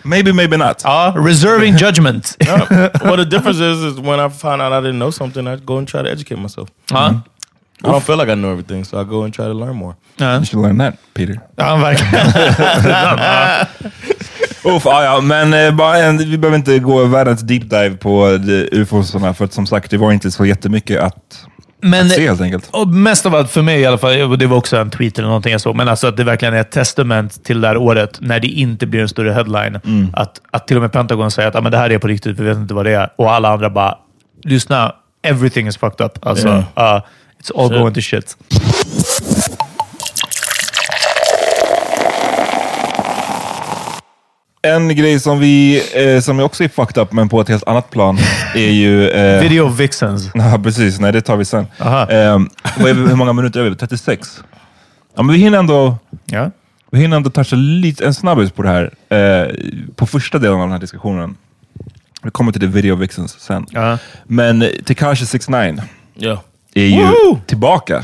[0.06, 0.82] Maybe, maybe not.
[0.84, 2.36] ja, reserving judgment.
[2.46, 2.90] Yeah.
[3.04, 5.78] well, the difference is, is when I find out I didn't know something, I go
[5.78, 6.68] and try to educate myself.
[6.90, 7.20] Ja.
[7.84, 9.94] I don't feel like I know everything, so I go and try to learn more.
[10.16, 10.36] Ja.
[10.36, 11.40] You should learn that, Peter.
[11.56, 12.26] Ja, verkligen.
[14.64, 18.38] Uff, ja, ja, men eh, bara en, vi behöver inte gå världens deep dive på
[18.38, 21.46] de ufosarna, för att som sagt, det var inte så jättemycket att,
[21.82, 22.68] Men, se helt enkelt.
[22.72, 25.28] och mest av allt för mig i alla fall, det var också en tweet eller
[25.28, 28.18] någonting jag såg, men alltså att det verkligen är ett testament till det här året
[28.20, 29.80] när det inte blir en större headline.
[30.12, 32.40] Att, att till och med Pentagon säger att ah, men det här är på riktigt,
[32.40, 33.08] vi vet inte vad det är.
[33.16, 33.94] Och alla andra bara,
[34.44, 36.26] lyssna, everything is fucked up.
[36.26, 36.58] Alltså, Yeah.
[36.96, 37.02] uh,
[37.42, 37.78] it's all Shit.
[37.78, 38.36] going to shit.
[44.74, 47.90] En grej som vi, eh, som också är fucked up, men på ett helt annat
[47.90, 48.18] plan,
[48.54, 49.08] är ju...
[49.08, 50.30] Eh, Video vixens.
[50.34, 51.00] Ja, precis.
[51.00, 51.66] Nej, det tar vi sen.
[51.80, 52.06] Aha.
[52.78, 53.76] Vad är vi, hur många minuter är vi?
[53.76, 54.42] 36?
[55.16, 56.50] Ja, men vi hinner ändå, Ja.
[56.90, 58.90] vi hinner ändå toucha lite, en snabbis på det här.
[59.08, 59.54] Eh,
[59.96, 61.36] på första delen av den här diskussionen.
[62.22, 63.66] Vi kommer till the video vixens sen.
[63.70, 63.98] Ja.
[64.24, 65.82] Men eh, Tekashi 69
[66.18, 66.38] Yeah.
[66.74, 67.38] är ju Woo!
[67.46, 68.02] tillbaka.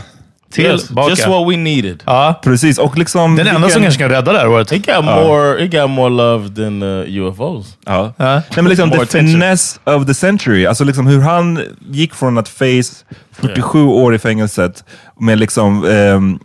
[0.52, 1.10] Tillbaka.
[1.10, 2.02] just what we needed.
[2.06, 2.40] Ja.
[2.44, 3.36] Precis, och liksom...
[3.36, 4.72] Den enda som kanske kan rädda det här året.
[4.72, 5.64] It got more.
[5.64, 7.76] It got more love than uh, UFOs.
[7.86, 8.12] Ja.
[8.16, 8.34] Ja.
[8.34, 9.32] Nej, men liksom the attention.
[9.32, 10.66] finesse of the century.
[10.66, 14.84] Alltså liksom hur han gick från att face 47 år i fängelset
[15.20, 16.40] med liksom um,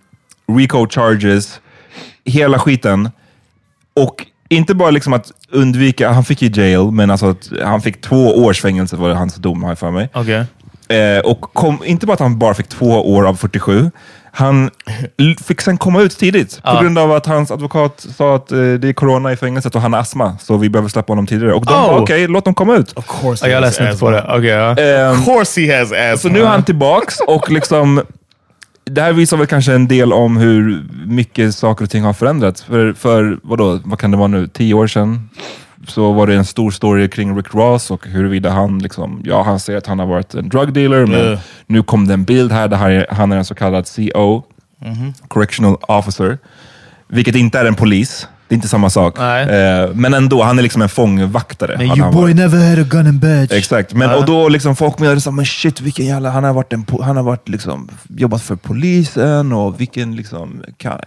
[0.57, 1.59] RICO charges,
[2.25, 3.09] hela skiten.
[3.95, 8.01] Och inte bara liksom att undvika, han fick ju jail, men alltså att han fick
[8.01, 10.09] två års fängelse var det hans dom har jag för mig.
[10.13, 10.45] Okej.
[10.89, 13.91] Eh, och kom, inte bara att han bara fick två år av 47,
[14.31, 14.69] han
[15.45, 16.81] fick sen komma ut tidigt på Ja.
[16.81, 19.93] grund av att hans advokat sa att eh, det är corona i fängelset och han
[19.93, 21.53] har astma, så vi behöver släppa honom tidigare.
[21.53, 22.01] Och de Oh.
[22.01, 22.93] okej, låt dem komma ut.
[22.93, 24.25] Of course Ja, he jag läste inte på det.
[24.29, 24.75] Okej, ja.
[24.77, 26.17] Ehm, Of course he has asthma.
[26.17, 28.01] så nu är han tillbaks och liksom
[28.85, 32.63] det här visar väl kanske en del om hur mycket saker och ting har förändrats.
[32.63, 35.29] För, för vadå, vad kan det vara nu, tio år sedan?
[35.87, 39.59] Så var det en stor story kring Rick Ross och huruvida han liksom, ja han
[39.59, 41.39] säger att han har varit en drug dealer, men Yeah.
[41.67, 44.43] nu kom det en bild här där han är, han är en så kallad CO,
[45.27, 46.37] Correctional Officer,
[47.07, 48.27] vilket inte är en polis.
[48.47, 49.17] Det är inte samma sak.
[49.19, 51.75] Eh, men ändå, han är liksom en fångvaktare.
[51.77, 53.51] Men Han you har boy varit- never had a gun and badge.
[53.53, 56.73] Exakt, men, och då liksom folk menade så men shit vilken jävla, han har varit,
[56.73, 60.99] en, han har varit liksom, jobbat för polisen och vilken liksom, kan,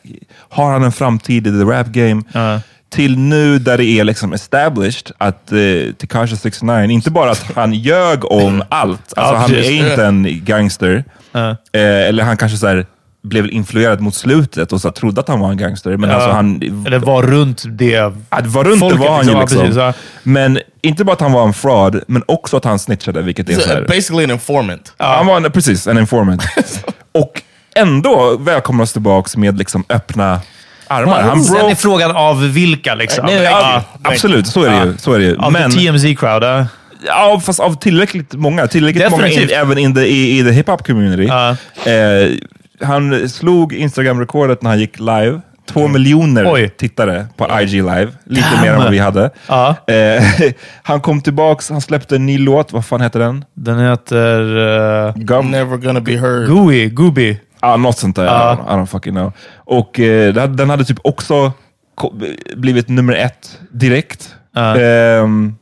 [0.48, 2.22] har han en framtid i the rap game?
[2.32, 2.60] Ja.
[2.90, 7.72] Till nu där det är liksom established att uh, Tekashi 69 inte bara att han
[7.72, 12.86] ljög om allt, alltså han är inte en gangster, eh, eller han kanske så här,
[13.22, 16.16] blev influerad mot slutet och så här, trodde att han var en gangster, men Ja.
[16.16, 17.96] alltså han Eller var runt det.
[17.96, 18.12] Det
[18.44, 19.60] var runt Folket det var han ju liksom, liksom.
[19.60, 19.92] precis, ja.
[20.22, 23.54] Men inte bara att han var en fraud, men också att han snitchade, vilket är
[23.54, 24.92] så här, basically an informant.
[24.96, 26.42] Han var en, precis en informant.
[27.12, 27.42] och
[27.74, 30.40] ändå välkomnas tillbaks med liksom öppna
[30.90, 31.22] armar.
[31.22, 31.76] Han Sen är broke...
[31.76, 33.26] frågan av vilka liksom.
[33.26, 34.96] Nej, Ja, absolut, så är det ju.
[34.98, 35.36] Så är det ju.
[35.36, 36.44] Av Men, TMZ-crowd.
[36.44, 36.66] ja.
[37.06, 38.66] ja, fast av tillräckligt många.
[38.66, 39.56] Tillräckligt många in, Definitivt.
[39.58, 41.24] även in the, i, i the hiphop community.
[41.28, 41.56] Ja.
[41.90, 42.30] Eh,
[42.82, 45.40] han slog Instagram-rekordet när han gick live.
[45.68, 46.68] Två miljoner Oj.
[46.68, 48.08] tittare på IG live.
[48.24, 48.62] Lite Damn.
[48.62, 49.30] mer än vad vi hade.
[49.46, 49.76] Ja.
[49.86, 50.22] Eh,
[50.82, 52.72] han kom tillbaks, han släppte en ny låt.
[52.72, 53.44] Vad fan heter den?
[53.54, 55.50] Den heter uh, Gum.
[55.50, 56.48] Never gonna be heard.
[56.48, 57.36] Gooey, Gooby.
[57.62, 58.24] Ja, något sånt där.
[58.24, 59.32] I, don't, I don't fucking know.
[59.70, 61.52] Och eh, den hade typ också
[62.56, 64.34] blivit nummer ett direkt.
[64.52, 64.76] Ja.
[64.76, 65.54] Ehm,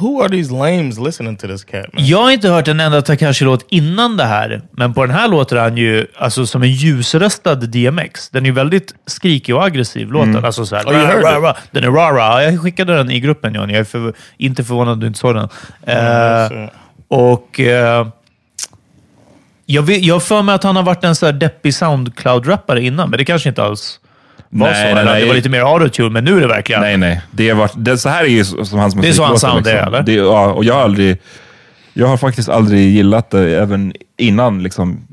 [0.00, 2.06] Who are these lames listening to this cat, man?
[2.06, 5.56] Jag har inte hört en enda Takashi-låt innan det här, men på den här låter
[5.56, 8.30] han ju alltså, som en ljusröstad DMX.
[8.30, 10.44] Den är ju väldigt skrikig och aggressiv, låten.
[10.44, 11.42] Alltså, så här, Oh, rah, it?
[11.42, 11.56] rah.
[11.70, 12.44] Den är rara.
[12.44, 13.70] Jag skickade den i gruppen, John.
[13.70, 15.48] Jag är för, inte förvånad att du inte såg den.
[15.86, 16.70] Eh, shit.
[17.08, 18.06] och eh,
[19.72, 23.10] jag, vet, jag för mig att han har varit en så här deppig Soundcloud-rappare innan,
[23.10, 24.00] men det kanske inte alls
[24.48, 24.80] var Nej, så.
[24.80, 25.04] nej, eller?
[25.04, 25.20] nej.
[25.20, 26.82] Det var lite mer autotune, men nu är det verkligen...
[26.82, 27.22] nej, nej.
[27.30, 29.40] Det har varit, det, så här är ju som hans Det är musik så hans
[29.40, 30.02] sound är, eller?
[30.02, 31.20] Det, ja, och jag har aldrig...
[31.94, 34.62] Jag har faktiskt aldrig gillat det, även innan.
[34.62, 35.06] Liksom.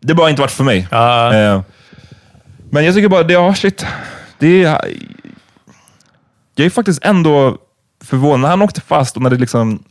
[0.00, 0.88] Det har bara inte varit för mig.
[0.90, 1.34] Ja.
[1.34, 1.60] Eh,
[2.70, 3.86] men jag tycker bara, det, ja, shit.
[4.38, 4.80] Det är,
[6.54, 7.56] jag är faktiskt ändå
[8.04, 8.40] förvånad.
[8.40, 9.82] När han åkte fast och när det liksom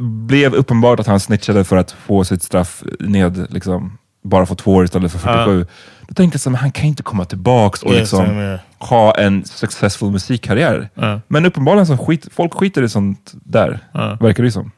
[0.00, 4.74] blev uppenbart att han snitchade för att få sitt straff ned, liksom, bara få två
[4.74, 5.66] år istället för 47.
[6.08, 9.44] Då tänkte jag så men han kan inte komma tillbaks och Yeah, liksom ha en
[9.44, 10.88] successful musikkarriär.
[10.94, 11.20] Ja.
[11.28, 14.16] Men uppenbarligen så skit, folk skiter i sånt där, Ja.
[14.20, 14.70] verkar det som.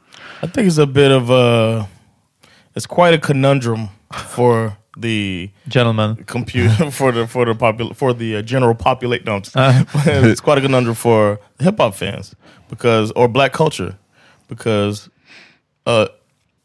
[0.42, 1.84] I think it's a bit of a.
[2.74, 3.86] It's quite a conundrum
[4.28, 6.16] for the Gentlemen.
[6.26, 9.22] computer for the for the popul for the uh, general populate.
[9.24, 10.06] No, I'm just- Uh.
[10.30, 12.34] it's quite a conundrum for hip hop fans
[12.70, 13.94] because or black culture
[14.56, 15.08] because
[15.86, 16.06] uh,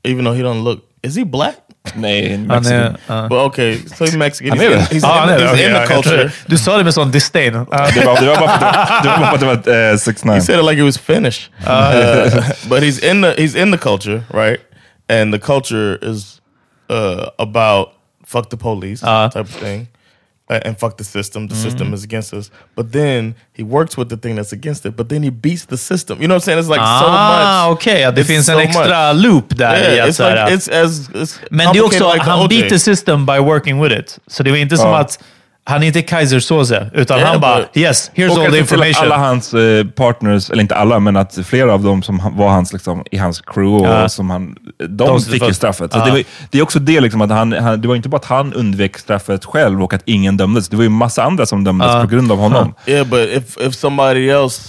[0.03, 1.55] even though he don't look, is he black?
[1.95, 2.79] Nej, Han Mexican.
[2.79, 3.27] är, ja.
[3.29, 4.57] But okay, so he's Mexican.
[4.57, 4.95] Han He's är in, det?
[4.95, 5.45] he's Ja, han in, är det.
[5.45, 6.23] he's Okej, in the jag culture.
[6.23, 6.31] det.
[6.47, 7.53] Du sa det med sån disdain.
[7.53, 7.87] Ja.
[7.93, 9.97] Det var, det var bara för att det var, bara för att det var uh,
[9.97, 13.71] 6 He said it like it was Finnish, uh, but he's in the he's in
[13.71, 14.59] the culture, right?
[15.09, 16.41] And the culture is
[16.89, 17.89] uh, about
[18.25, 19.29] fuck the police Uh.
[19.29, 19.85] type of thing, uh,
[20.49, 21.47] and fuck the system.
[21.49, 22.51] The system is against us.
[22.75, 24.95] But then he works with the thing that's against it.
[24.95, 26.21] But then he beats the system.
[26.21, 26.59] You know what I'm saying?
[26.59, 27.77] It's like so Ah, much.
[27.77, 28.01] okej.
[28.01, 29.93] ja, det finns en so extra loop där.
[29.95, 33.25] Yeah, it's like it's as it's men det är också, like han beat the system
[33.25, 34.19] by working with it.
[34.27, 34.97] Så det var inte som Ja.
[34.99, 35.19] att
[35.69, 39.05] han är inte Kaiser Soze, utan han bara but- yes, here's all the information.
[39.05, 42.73] alla hans eh, partners, eller inte alla, men att flera av dem som var hans,
[42.73, 44.09] liksom, i hans crew, och Ja.
[44.09, 45.93] som han, de, De fick ju straffet.
[45.93, 46.05] Så Ja.
[46.05, 48.25] det, var, det är också det, liksom, att han, han, det var inte bara att
[48.25, 50.69] han undvek straffet själv och att ingen dömdes.
[50.69, 52.01] Det var ju massa andra som dömdes Ja.
[52.01, 52.73] på grund av honom.
[52.85, 54.61] Yeah, but if if somebody else,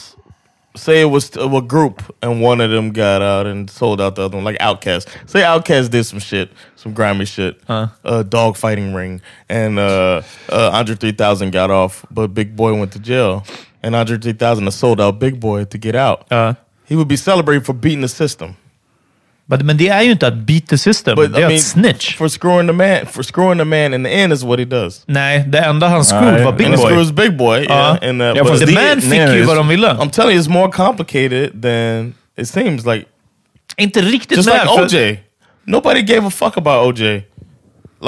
[0.78, 4.22] say it was a group and one of them got out and sold out the
[4.22, 5.08] other one, like Outcast.
[5.26, 7.88] Say Outcast did some shit, some grimy shit, Uh.
[8.04, 12.92] a dog fighting ring, and uh, uh, Andre 3000 got off, but Big Boy went
[12.92, 13.44] to jail,
[13.82, 16.26] and Andre 3000 sold out Big Boy to get out.
[16.30, 16.54] Ja.
[16.84, 18.56] He would be celebrated for beating the system.
[19.50, 21.54] Men, men det är ju inte att beat the system, But det är I mean,
[21.56, 22.16] att snitch.
[22.16, 25.02] for screwing the man, for screwing the man in the end is what he does.
[25.06, 26.44] Nej, det enda han screwed Nej.
[26.44, 26.90] var Big and he Boy.
[26.92, 27.58] screws Big Boy.
[27.60, 28.08] Yeah, Uh.
[28.08, 29.88] and uh, Ja, but- fast The det- man fick nej, ju vad de ville.
[29.88, 32.86] I'm telling you, it's more complicated than it seems.
[32.86, 33.04] Like
[33.76, 34.60] Inte riktigt just med.
[34.62, 35.18] like för- OJ.
[35.64, 37.02] Nobody gave a fuck about OJ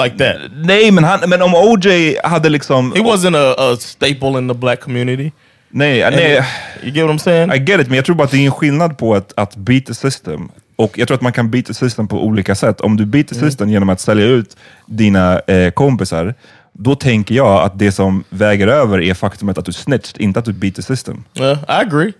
[0.03, 0.35] like that.
[0.55, 2.93] Nej, men, han, men om OJ hade liksom...
[2.95, 5.31] He wasn't a, a staple in the black community.
[5.69, 6.43] Nej, And nej,
[6.83, 7.51] You get what I'm saying?
[7.53, 9.55] I get it, men jag tror bara att det är en skillnad på att, att
[9.55, 10.49] beat the system
[10.83, 12.81] Och jag tror att man kan beat the system på olika sätt.
[12.81, 16.33] Om du beat the system genom att sälja ut dina eh, kompisar,
[16.73, 20.45] då tänker jag att det som väger över är faktumet att du snitched, inte att
[20.45, 21.23] du beat the system.
[21.33, 22.13] Yeah, I agree.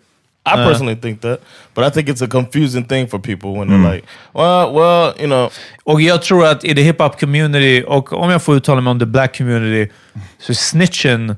[0.46, 1.40] I personally think that,
[1.76, 5.28] but I think it's a confusing thing for people when they're like, well, well, you
[5.28, 5.50] know,
[5.84, 9.00] Och jag tror att i the hiphop community, och om jag får uttala mig om
[9.00, 9.92] the black community,
[10.40, 11.36] så snitchen,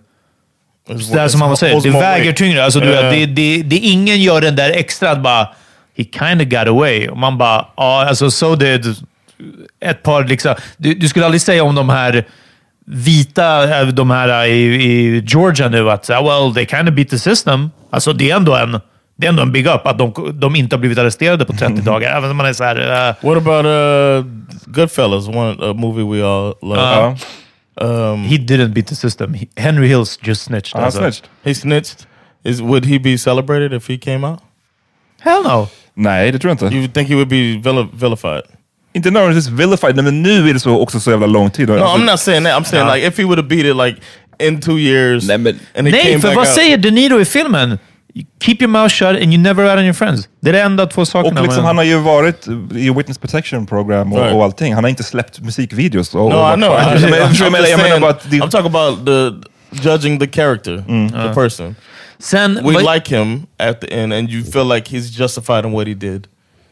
[0.89, 2.63] it's- det är som man säger, det väger tyngre.
[2.63, 5.47] Alltså, du det, det, det, ingen gör den där extra att bara,
[5.95, 7.07] he kind of got away.
[7.07, 8.85] Och man bara, ja, alltså so did
[9.79, 10.55] ett par liksom.
[10.77, 12.25] Du, du skulle aldrig säga om de här
[12.85, 17.09] vita, eh, de här i, i Georgia nu, att här, well, they kind of beat
[17.09, 17.71] the system.
[17.89, 18.79] Alltså det är ändå en,
[19.15, 21.81] det är ändå en big up att de, de inte har blivit arresterade på 30
[21.81, 22.17] dagar.
[22.17, 24.31] Även om man är så här, eh, What about uh,
[24.65, 25.27] Goodfellas?
[25.27, 26.81] One a movie we all love.
[26.81, 27.15] Ja,
[27.75, 29.33] um, he didn't beat the system.
[29.33, 30.73] He, Henry Hills just snitched.
[30.73, 30.99] han alltså.
[30.99, 31.29] snitched.
[31.43, 32.07] he snitched.
[32.43, 34.39] Is would he be celebrated if he came out?
[35.21, 35.67] Hell no.
[35.95, 36.77] Nej, det tror jag inte.
[36.77, 38.41] You think he would be vil- vilified?
[38.93, 41.69] Inte nödvändigtvis vilified, men nu är det så också så jävla lång tid.
[41.69, 42.53] No, Alltså, I'm not saying that.
[42.53, 44.01] I'm saying like if he would have beat it like
[44.47, 46.55] in two years, Nej, men- and he Nej, came för back vad out.
[46.55, 47.79] säger De Niro i filmen?
[48.43, 50.27] Keep your mouth shut and you never rat on your friends.
[50.41, 51.41] Det är de enda två sakerna.
[51.41, 54.35] Och liksom, han har ju varit i Witness Protection Program och, Right.
[54.35, 54.73] och allting.
[54.75, 56.15] Han har inte släppt musikvideos.
[56.15, 56.73] Och, No, och I know.
[56.73, 59.31] I, I'm bara att det, I'm talking about the
[59.89, 60.83] judging the character,
[61.27, 61.75] the person.
[62.23, 65.71] Sen, We vad- like him at the end, and you feel like he's justified in
[65.71, 66.27] what he did.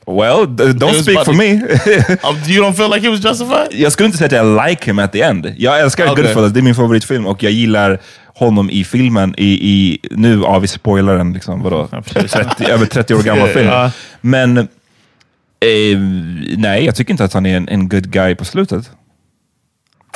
[0.07, 1.51] well, don't speak for to- me.
[2.29, 3.67] Um, you don't feel like he was justified?
[3.71, 5.53] jag skulle inte säga att jag like him at the end.
[5.57, 6.23] Jag älskar Okay.
[6.23, 7.99] Goodfellas, det är min favoritfilm och jag gillar
[8.35, 9.35] honom i filmen.
[9.37, 11.89] I, i, nu har vi spoilaren, liksom, vadå?
[12.05, 13.67] 30, över 30 år gammal film.
[13.67, 13.91] Ja.
[14.21, 14.65] Men eh,
[16.57, 18.91] nej, jag tycker inte att han är en, en good guy på slutet.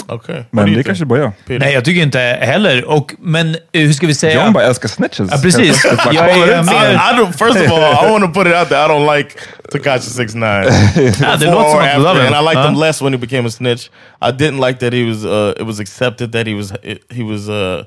[0.07, 0.43] Okay.
[0.51, 1.31] Men det kanske bara jag.
[1.45, 2.85] Nej, jag tycker inte heller.
[2.85, 4.43] Och, men eh, hur ska vi säga?
[4.43, 5.29] John bara älskar snitches.
[5.31, 5.85] Ja, precis.
[6.11, 6.91] Jag är med.
[6.91, 8.85] I, I don't, first of all, I want to put it out there.
[8.85, 9.29] I don't like
[9.71, 10.45] Takashi Six Nine.
[11.21, 12.69] Ja, det låter som att du love and I liked Ja.
[12.69, 13.89] him less when he became a snitch.
[14.21, 15.25] I didn't like that he was.
[15.25, 16.73] Uh, it was accepted that he was.
[17.09, 17.83] He was uh,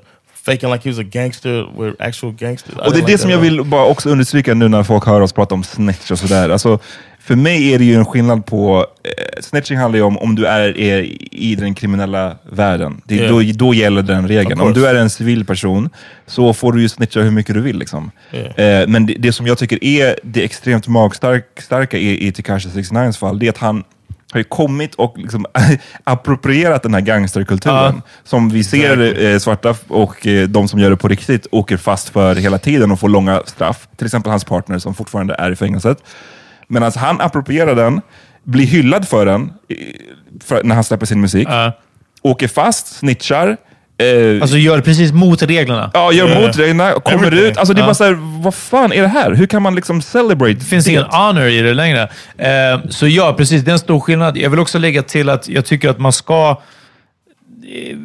[0.51, 2.75] faking like he was a gangster with actual gangsters.
[2.75, 5.33] Och det är det som jag vill bara också understryka nu när folk hör oss
[5.33, 6.49] prata om snitch och sådär.
[6.49, 6.79] Alltså,
[7.19, 8.85] för mig är det ju en skillnad på...
[9.03, 13.01] Eh, snitching handlar ju om om du är, är i den kriminella världen.
[13.05, 13.31] Det, Yeah.
[13.31, 14.61] då, då gäller den regeln.
[14.61, 15.89] Om du är en civil person
[16.27, 17.79] så får du ju snitcha hur mycket du vill.
[17.79, 18.11] Liksom.
[18.31, 18.81] Yeah.
[18.81, 23.11] Eh, men det, det som jag tycker är det extremt magstarka i, i Tekashi 69
[23.11, 23.83] fall, det är att han
[24.31, 25.45] har ju kommit och liksom
[26.03, 28.01] approprierat den här gangsterkulturen.
[28.23, 32.09] Som vi ser eh, svarta och eh, de som gör det på riktigt åker fast
[32.09, 33.87] för hela tiden och får långa straff.
[33.97, 35.97] Till exempel hans partner som fortfarande är i fängelset.
[36.67, 38.01] Men alltså, han approprierar den,
[38.43, 39.53] blir hyllad för den
[40.43, 41.71] för, när han släpper sin musik, Ja.
[42.21, 43.57] åker fast, snitchar,
[43.99, 45.91] eh, Alltså gör precis mot reglerna.
[45.93, 47.51] Ja, gör mot reglerna, kommer Everything.
[47.51, 47.57] ut.
[47.57, 47.87] Alltså det är Ja.
[47.87, 49.31] bara såhär, vad fan är det här?
[49.33, 50.91] Hur kan man liksom celebrate Det finns det?
[50.91, 52.01] ingen honor i det längre.
[52.37, 53.61] Eh, så ja, precis.
[53.63, 54.37] Det är en stor skillnad.
[54.37, 56.61] Jag vill också lägga till att jag tycker att man ska...
[57.73, 57.97] eh,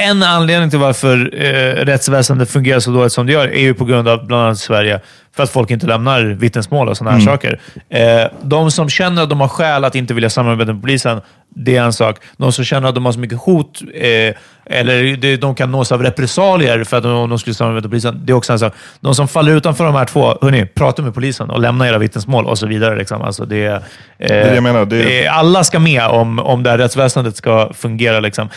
[0.00, 3.84] En anledning till varför eh, rättsväsendet fungerar så dåligt som det gör är ju på
[3.84, 5.00] grund av bland annat Sverige.
[5.36, 7.60] För att folk inte lämnar vittnesmål och sådana här saker.
[7.90, 11.20] Eh, de som känner att de har skäl att inte vilja samarbeta med polisen,
[11.56, 12.16] det är en sak.
[12.36, 14.34] De som känner att de har så mycket hot, eh,
[14.66, 17.90] eller det, de kan nås av repressalier för att de, om de skulle samarbeta med
[17.90, 18.72] polisen, det är också en sak.
[19.00, 22.46] De som faller utanför de här två, hörni, prata med polisen och lämna era vittnesmål
[22.46, 22.96] och så vidare.
[22.96, 23.22] Liksom.
[23.22, 23.80] Alltså det, eh,
[24.18, 28.20] det jag menar, det- eh, alla ska med om, om det här rättsväsendet ska fungera.
[28.20, 28.48] Liksom.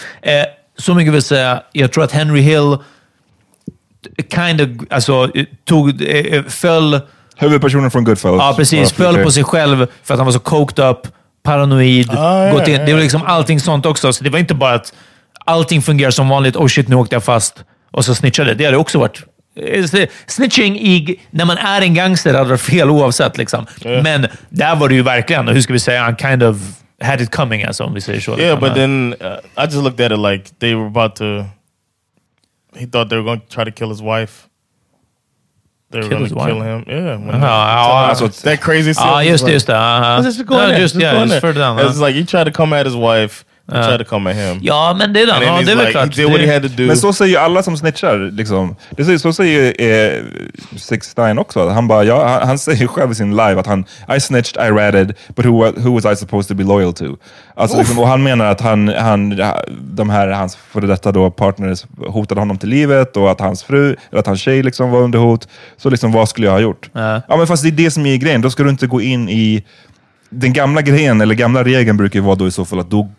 [0.78, 2.78] Eh, så mycket vill säga, jag tror att Henry Hill
[4.36, 6.99] kind of, alltså, eh, tog, eh, föll,
[7.38, 8.38] Huvudpersonen från Goodfellas.
[8.39, 10.97] ja, precis, föll på sig själv för att han var så coked up,
[11.43, 12.09] paranoid.
[12.11, 12.74] Ah, ja, gått in.
[12.74, 14.13] ja, Det var liksom allting sånt också.
[14.13, 14.93] Så det var inte bara att
[15.45, 16.55] allting fungerar som vanligt.
[16.55, 17.63] Oh shit, nu åkte jag fast.
[17.91, 18.53] Och så snitchade.
[18.53, 19.22] Det hade också varit...
[19.55, 19.86] eh,
[20.28, 23.38] Snitching i, när man är en gangster hade varit fel oavsett.
[23.38, 23.65] Liksom.
[24.03, 26.57] Men där var det ju verkligen, hur ska vi säga, han kind of
[27.02, 28.39] had it coming, alltså, om vi säger så.
[28.39, 31.45] Yeah, but then uh, I just looked at it like they were about to.
[32.76, 34.47] He thought they were going to try to kill his wife.
[35.91, 36.84] They were going to kill him.
[36.88, 38.93] Yeah, when they- ja, alltså, that crazy.
[38.93, 40.20] scene Ja, was just like- Just aha.
[40.24, 40.80] Let's just go Ja, in there.
[40.80, 41.80] just, ja, just further down.
[41.80, 43.43] It's like he tried to come at his wife.
[43.78, 43.84] Ja.
[43.88, 44.59] tried to come at him.
[44.61, 46.15] Ja, men det Ja, he's det är väl like, klart.
[46.17, 46.84] he did what he Det- had to do.
[46.88, 48.32] Men så säger ju alla som snitchar.
[48.32, 48.76] Liksom.
[48.97, 50.24] Det säger, så säger eh,
[50.78, 51.69] Six Stein också.
[51.69, 53.86] Han, bara, ja, han, han säger själv i sin live att han
[54.17, 57.05] I snitched, I ratted, but who, who was I supposed to be loyal to?
[57.55, 59.39] Alltså, liksom, och han menar att han, han,
[59.82, 63.95] de här, hans före detta då, partners hotade honom till livet och att hans fru,
[64.11, 65.47] eller att hans tjej liksom var under hot.
[65.78, 66.89] Så liksom, vad skulle jag ha gjort?
[66.93, 67.22] Ja.
[67.28, 68.41] Ja, men fast det är det som är grejen.
[68.41, 69.63] Då ska du inte gå in i...
[70.34, 73.09] Den gamla grejen, eller gamla regeln brukar ju vara då i så fall att då,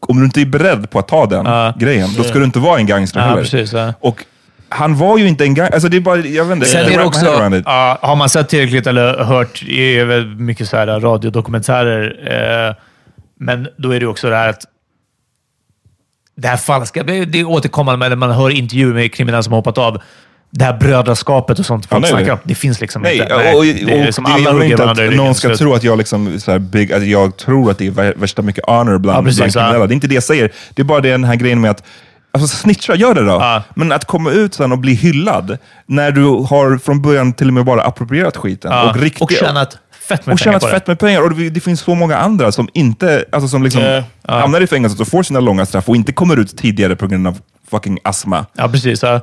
[0.00, 1.74] om du inte är beredd på att ta den Ja.
[1.78, 3.42] grejen, då ska du inte vara en gangster Ja, heller.
[3.42, 3.94] precis, ja.
[4.00, 4.24] Och
[4.68, 5.70] han var ju inte en gang...
[5.72, 6.66] Alltså det är bara, jag vet inte.
[6.66, 7.26] Sen är det också,
[7.64, 12.74] ja, har man sett tillräckligt eller hört i väldigt mycket så här radiodokumentärer, eh,
[13.38, 14.64] men då är det också det här att
[16.36, 19.78] det här falska, det är återkommande när man hör intervjuer med kriminella som har hoppat
[19.78, 20.02] av.
[20.52, 23.34] Det här brödraskapet och sånt folk nej, snackar om, det finns liksom Nej, inte.
[23.34, 25.58] och, Nej, och, det är som och alla hugger varandra att någon ska slut.
[25.58, 28.42] tro att jag, liksom, så här big, att jag tror att det är vär- värsta
[28.42, 29.86] mycket honor bland, Ja, precis, bland ja.
[29.86, 30.52] Det är inte det jag säger.
[30.74, 31.84] Det är bara den här grejen med att
[32.32, 33.30] Alltså snitcha, gör det då.
[33.32, 33.62] Ja.
[33.74, 37.54] Men att komma ut sen och bli hyllad, när du har från början till och
[37.54, 38.70] med bara approprierat skiten.
[38.72, 39.78] Ja, Och, riktigt, och tjänat
[40.16, 40.72] fett med och pengar tjänat på det.
[40.72, 41.22] fett med pengar.
[41.22, 44.02] Och det, det finns så många andra som inte, alltså som liksom Ja.
[44.40, 47.26] hamnar i fängelset och får sina långa straff och inte kommer ut tidigare på grund
[47.26, 47.38] av
[47.70, 48.46] fucking astma.
[48.52, 49.02] Ja, precis.
[49.02, 49.10] Ja.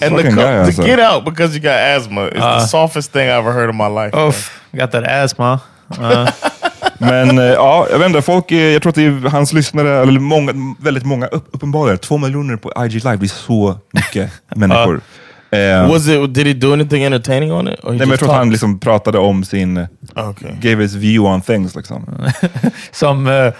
[0.00, 0.82] And the, guy, to alltså.
[0.86, 3.88] get out because you got asthma is the softest thing I ever heard in my
[3.88, 4.16] life.
[4.16, 5.60] Uff, got that asthma.
[6.00, 6.26] Ja.
[6.98, 10.02] Men eh, ja, jag vet inte, folk, eh, jag tror att det är hans lyssnare,
[10.02, 14.30] eller många, väldigt många, upp, uppenbarligen, två miljoner på IG Live, det är så mycket
[14.56, 15.00] människor.
[15.52, 16.34] Eh, Was it?
[16.34, 17.80] Did he do anything entertaining on it?
[17.82, 18.52] Or he nej, men jag just tror att han talked?
[18.52, 19.86] liksom pratade om sin,
[20.16, 20.50] Okay.
[20.60, 21.74] gave his view on things.
[21.76, 22.04] Liksom.
[22.92, 23.52] Som eh,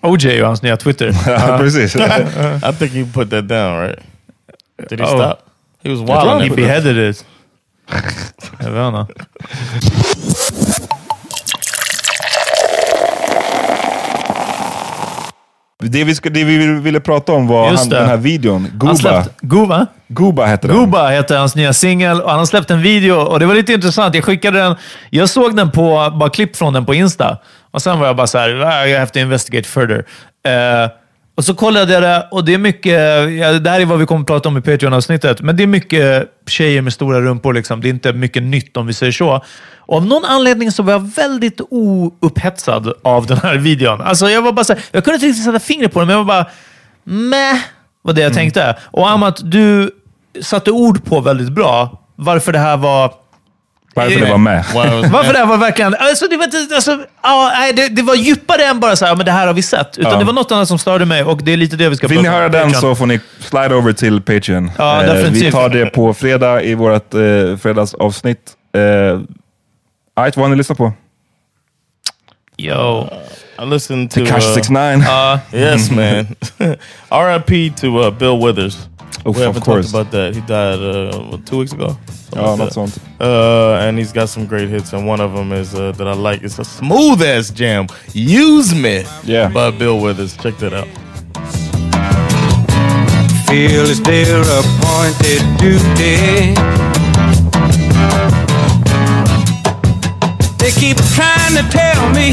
[0.00, 1.14] OJ och hans nya Twitter.
[1.26, 1.96] Ja, precis.
[1.96, 3.98] I think he put that down, right?
[4.88, 5.16] Did he Oh.
[5.16, 5.38] stop?
[5.84, 6.42] He was wild.
[6.50, 7.24] He beheaded it.
[8.60, 9.06] Jag vet inte.
[15.88, 18.94] Det, vi ska, det vi ville prata om var han, den här videon, Gooba.
[18.96, 19.86] släppt, Guba?
[20.08, 20.76] Gooba hette den.
[20.76, 23.72] Guba heter hans nya singel och han har släppt en video och det var lite
[23.72, 24.14] intressant.
[24.14, 24.76] Jag skickade den,
[25.10, 27.38] jag såg den på, bara klipp från den på Insta
[27.70, 30.04] och sen var jag bara så här, "Ah, I have to investigate further.
[30.46, 30.90] Eh,
[31.34, 32.92] och så kollade jag det och det är mycket,
[33.40, 35.66] ja, det här är vad vi kommer att prata om i Patreon-avsnittet, men det är
[35.66, 37.52] mycket tjejer med stora rumpor.
[37.54, 37.80] Liksom.
[37.80, 39.44] Det är inte mycket nytt om vi säger så.
[39.76, 44.00] Och av någon anledning så var jag väldigt oupphetsad av den här videon.
[44.00, 46.16] Alltså jag var bara så här, jag kunde inte riktigt sätta fingret på den, men
[46.16, 46.50] jag var bara,
[47.04, 47.58] meh,
[48.02, 48.76] var det jag tänkte.
[48.82, 49.90] Och Amat, du
[50.40, 53.21] satte ord på väldigt bra varför det här var...
[53.94, 54.64] Varför det var med.
[55.12, 55.94] Varför det här var verkligen...
[55.94, 59.26] Alltså, det, var, alltså, ja, nej, det, det var djupare än bara så här, men
[59.26, 59.98] det här har vi sett.
[59.98, 60.18] Utan Ja.
[60.18, 62.18] det var något annat som störde mig och det är lite det vi ska Vill
[62.18, 62.80] ni prata om höra på den Patreon.
[62.80, 64.70] så får ni slide over till Patreon.
[64.78, 65.42] Ja, Eh, definitivt.
[65.46, 67.20] vi tar det på fredag i vårt eh,
[67.62, 68.38] fredagsavsnitt.
[68.74, 69.20] Eh,
[70.16, 70.92] Alright, vad har ni lyssnat på?
[72.56, 73.08] Yo.
[73.58, 74.20] I listened to.
[74.24, 75.00] Tekashi uh, 69.
[75.00, 76.36] Ja, Yes, man.
[77.10, 77.70] R.I.P.
[77.70, 78.88] to uh, Bill Withers.
[79.26, 79.92] Oof, we of haven't course.
[79.92, 80.34] talked about that.
[80.34, 81.96] He died uh, what, two weeks ago.
[82.08, 83.24] Something Ja, like något that.
[83.24, 86.14] Uh, and he's got some great hits, and one of them is uh, that I
[86.14, 86.42] like.
[86.42, 87.86] It's a smooth ass jam.
[88.14, 89.48] Use me, Yeah.
[89.52, 90.36] by Bill Withers.
[90.36, 90.88] Check that out.
[93.46, 96.54] feel it's their appointed duty.
[100.58, 102.32] They keep trying to tell me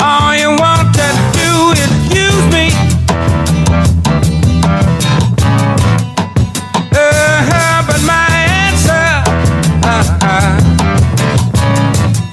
[0.00, 2.66] all you want to do is use me.
[6.92, 8.26] Uh-huh, but my
[8.66, 9.06] answer
[9.84, 10.58] uh-uh,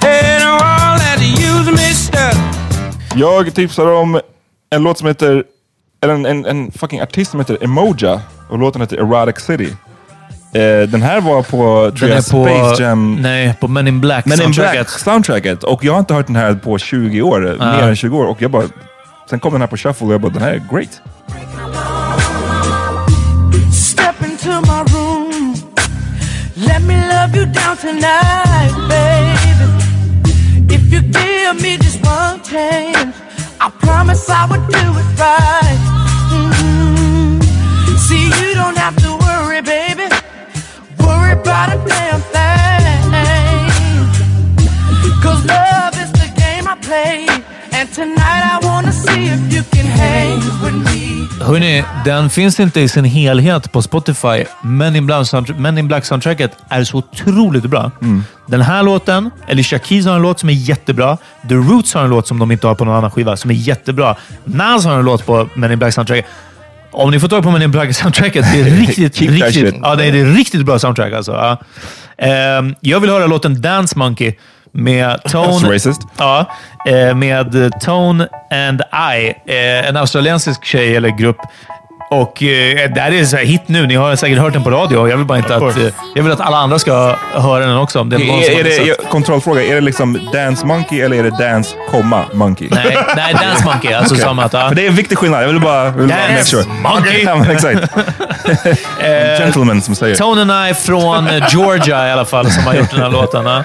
[0.04, 2.36] ain't all that use me stuff.
[3.14, 4.20] Jag tipsar om
[4.70, 5.44] en låt som heter,
[6.02, 9.76] eller en, en, en fucking artist som heter Emoja och låten heter Erotic City.
[10.52, 11.46] Eh, den här var på,
[11.96, 12.46] tror den jag, är på...
[12.46, 13.16] Space Jam.
[13.22, 14.72] Nej, på Men in Black Men in soundtracket.
[14.72, 15.62] Black soundtracket.
[15.64, 18.26] Och jag har inte hört den här på 20 år, mer än 20 år.
[18.26, 18.64] Och jag bara,
[19.30, 21.00] sen kom den här på shuffle och jag bara, den här är great.
[23.72, 25.54] Step into my room.
[26.56, 30.74] Let me love you down tonight, baby.
[30.74, 33.16] If you give me just one chance,
[33.60, 35.78] I promise I would do it right.
[36.32, 37.40] Mhm.
[38.08, 39.07] See, you don't have to
[41.48, 43.10] about a damn thing.
[45.22, 47.28] Cause love is the game I play.
[47.72, 50.98] And tonight I wanna see if you can hang with me.
[51.40, 54.44] Hörrni, den finns inte i sin helhet på Spotify.
[54.62, 55.28] Men in, Black
[55.58, 57.90] Men in Black-soundtracket är så otroligt bra.
[58.46, 61.16] Den här låten, Alicia Keys har en låt som är jättebra.
[61.48, 63.54] The Roots har en låt som de inte har på någon annan skiva, som är
[63.54, 64.16] jättebra.
[64.44, 66.24] Nas har en låt på Men in Black-soundtracket.
[66.90, 70.12] Om ni får tag på Men in Black-soundtracket, det är riktigt, riktigt, ja, det är
[70.12, 71.12] det riktigt bra soundtrack.
[71.12, 71.32] Alltså.
[71.32, 71.58] Ja.
[72.18, 74.34] Ehm, jag vill höra låten Dance Monkey
[74.72, 75.74] med Tone...
[75.74, 76.02] Racist.
[76.18, 76.50] Ja,
[76.88, 78.82] eh, med Tone and
[79.16, 81.36] I, eh, en australiensisk tjej eller grupp.
[82.10, 83.86] Och eh, det här är så här hit nu.
[83.86, 85.08] Ni har säkert hört den på radio.
[85.08, 85.76] Jag vill bara inte att...
[85.76, 85.84] Eh,
[86.14, 88.00] jag vill att alla andra ska höra den också.
[88.00, 89.10] Om det är någon som Är, har är det, missat.
[89.10, 92.68] kontrollfråga, är det liksom Dance Monkey eller är det Dance, komma Monkey?
[92.70, 93.92] Nej, nej, Dance Monkey.
[93.92, 94.24] Alltså Okej.
[94.24, 94.52] som att...
[94.52, 94.68] Ja.
[94.68, 95.42] För det är en viktig skillnad.
[95.42, 96.64] Jag vill bara, vill bara make Dance sure.
[96.82, 97.22] Monkey.
[97.24, 97.80] Ja, men exakt.
[99.00, 100.16] Eh, Gentleman som säger.
[100.16, 103.46] Tone and I från eh, Georgia i alla fall, som har gjort den här låten.
[103.46, 103.62] Ja.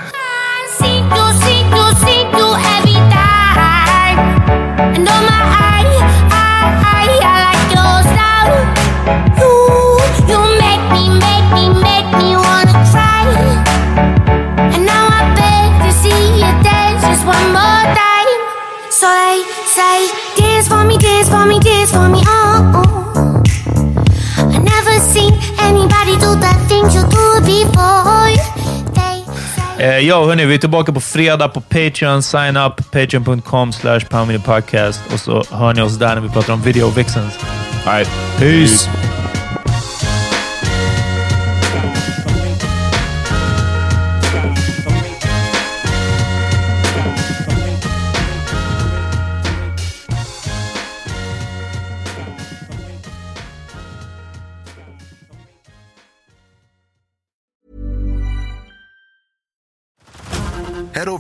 [30.04, 32.24] Ja, hörni, vi är tillbaka på fredag på Patreon.
[32.24, 33.99] Sign up, patreon.com slash
[34.45, 37.39] podcast och så hör ni oss där när vi pratar om video vixens.
[37.86, 38.06] Nej.
[38.38, 38.89] Peace!
[38.89, 39.22] Head